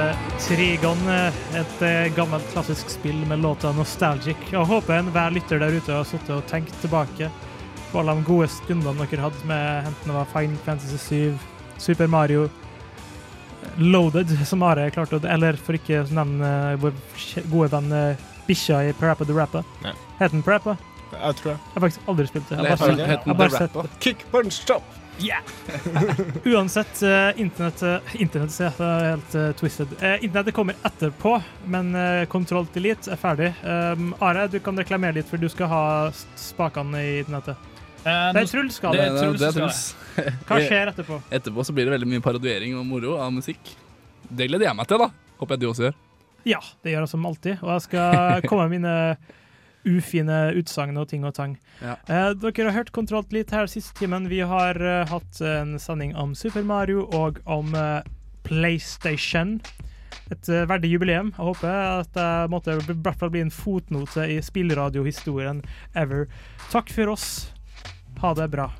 Trigon, 0.44 1.00
et 1.58 1.80
eh, 1.82 2.12
gammelt 2.14 2.44
klassisk 2.52 2.92
spill 2.92 3.18
med 3.26 3.40
låta 3.42 3.72
'Nostalgic'. 3.74 4.52
Og 4.54 4.68
håper 4.70 5.00
enhver 5.00 5.34
lytter 5.34 5.58
der 5.58 5.74
ute 5.74 5.90
har 5.90 6.04
sittet 6.06 6.30
og 6.30 6.46
tenkt 6.46 6.74
tilbake 6.80 7.30
på 7.90 7.98
alle 7.98 8.14
de 8.14 8.22
gode 8.22 8.46
stundene 8.48 9.08
dere 9.10 9.24
hadde 9.24 9.48
med 9.50 9.88
enten 9.90 10.12
det 10.12 10.14
var 10.14 10.30
Final 10.30 10.62
Fantasy 10.62 10.98
7, 10.98 11.38
Super 11.78 12.06
Mario, 12.06 12.48
Loaded, 13.78 14.30
som 14.46 14.62
Are 14.62 14.90
klarte 14.90 15.18
å 15.18 15.26
Eller 15.26 15.58
for 15.58 15.74
ikke 15.74 16.04
å 16.04 16.14
nevne 16.14 16.78
vår 16.78 16.94
gode 17.50 17.72
venn 17.74 17.92
eh, 17.92 18.16
bikkja 18.46 18.84
i 18.86 18.92
Parappa 18.92 19.24
the 19.24 19.34
Rappa. 19.34 19.64
Ja. 19.82 19.90
Het 20.20 20.30
den 20.30 20.42
Parappa? 20.42 20.76
Jeg 21.12 21.38
tror 21.38 21.52
det. 21.52 21.58
Jeg 21.58 21.76
har 21.76 21.86
faktisk 21.86 22.10
aldri 22.12 22.26
spilt 22.30 22.48
det. 22.48 22.58
Jeg 22.58 22.72
har 22.72 22.82
bare 22.82 22.98
jeg 22.98 23.22
har 23.26 23.38
bare 23.38 23.54
sett 23.54 23.78
det. 23.78 23.88
Kick, 24.00 24.26
punch, 24.32 24.58
chop! 24.66 24.98
Yeah! 25.20 25.42
Uansett, 26.56 27.02
uh, 27.02 27.40
internett 27.40 27.82
uh, 27.82 28.14
Internett 28.22 28.60
ja, 28.60 28.70
det 28.78 28.86
er 28.86 29.04
helt 29.10 29.34
uh, 29.36 29.48
twisted. 29.58 29.92
Uh, 30.00 30.16
internettet 30.24 30.56
kommer 30.56 30.78
etterpå, 30.88 31.36
men 31.70 31.92
uh, 31.94 32.24
Control 32.32 32.66
Delete 32.74 33.12
er 33.12 33.20
ferdig. 33.20 33.50
Um, 33.62 34.14
Are, 34.24 34.48
du 34.50 34.58
kan 34.64 34.78
reklamere 34.78 35.20
litt, 35.20 35.28
for 35.28 35.38
du 35.38 35.46
skal 35.52 35.70
ha 35.70 35.82
spakene 36.40 37.02
i 37.04 37.12
internettet. 37.20 37.68
Uh, 38.02 38.32
det 38.34 38.40
er 38.42 38.48
Truls 38.50 38.80
skal 38.80 38.96
det 38.96 39.04
det. 39.04 39.26
er 39.26 39.36
det 39.36 39.50
er 39.50 39.58
Truls. 39.60 39.82
Hva 40.48 40.62
skjer 40.64 40.90
etterpå? 40.94 41.20
Etterpå 41.38 41.66
så 41.68 41.76
blir 41.76 41.86
det 41.86 41.94
veldig 41.94 42.08
mye 42.14 42.24
parodiering 42.24 42.74
og 42.80 42.88
moro 42.88 43.18
av 43.22 43.30
musikk. 43.36 43.76
Det 44.26 44.48
gleder 44.48 44.70
jeg 44.70 44.78
meg 44.80 44.90
til, 44.90 45.04
da. 45.04 45.12
Håper 45.42 45.58
jeg 45.58 45.62
du 45.62 45.68
også 45.70 45.86
gjør. 45.86 46.00
Ja, 46.48 46.58
det 46.82 46.96
gjør 46.96 47.04
jeg 47.04 47.12
som 47.12 47.28
alltid. 47.28 47.60
Og 47.62 47.70
jeg 47.76 47.86
skal 47.86 48.48
komme 48.48 48.66
med 48.66 48.80
mine 48.80 48.96
ufine 49.88 50.52
utsagn 50.58 50.98
og 51.00 51.08
ting 51.10 51.26
og 51.26 51.34
tang. 51.36 51.56
Ja. 51.82 51.96
Eh, 52.06 52.32
dere 52.38 52.70
har 52.70 52.78
hørt 52.80 52.92
Kontrollt 52.94 53.32
litt 53.34 53.52
her 53.54 53.70
siste 53.70 53.96
timen. 53.98 54.28
Vi 54.30 54.42
har 54.46 54.78
eh, 54.78 55.06
hatt 55.10 55.40
en 55.46 55.78
sending 55.82 56.14
om 56.18 56.36
Super 56.38 56.66
Mario 56.66 57.06
og 57.16 57.40
om 57.50 57.74
eh, 57.78 58.02
PlayStation. 58.46 59.58
Et 60.32 60.48
eh, 60.48 60.66
verdig 60.68 60.92
jubileum. 60.94 61.32
Jeg 61.36 61.48
håper 61.50 61.72
at 62.02 62.12
det 62.16 62.28
måtte 62.52 62.78
i 62.78 62.92
hvert 62.92 63.18
fall 63.20 63.32
bli 63.34 63.44
en 63.44 63.54
fotnote 63.54 64.28
i 64.30 64.38
spillradiohistorien 64.44 65.64
ever. 65.98 66.28
Takk 66.70 66.92
for 66.94 67.16
oss. 67.16 67.28
Ha 68.22 68.34
det 68.38 68.50
bra. 68.52 68.70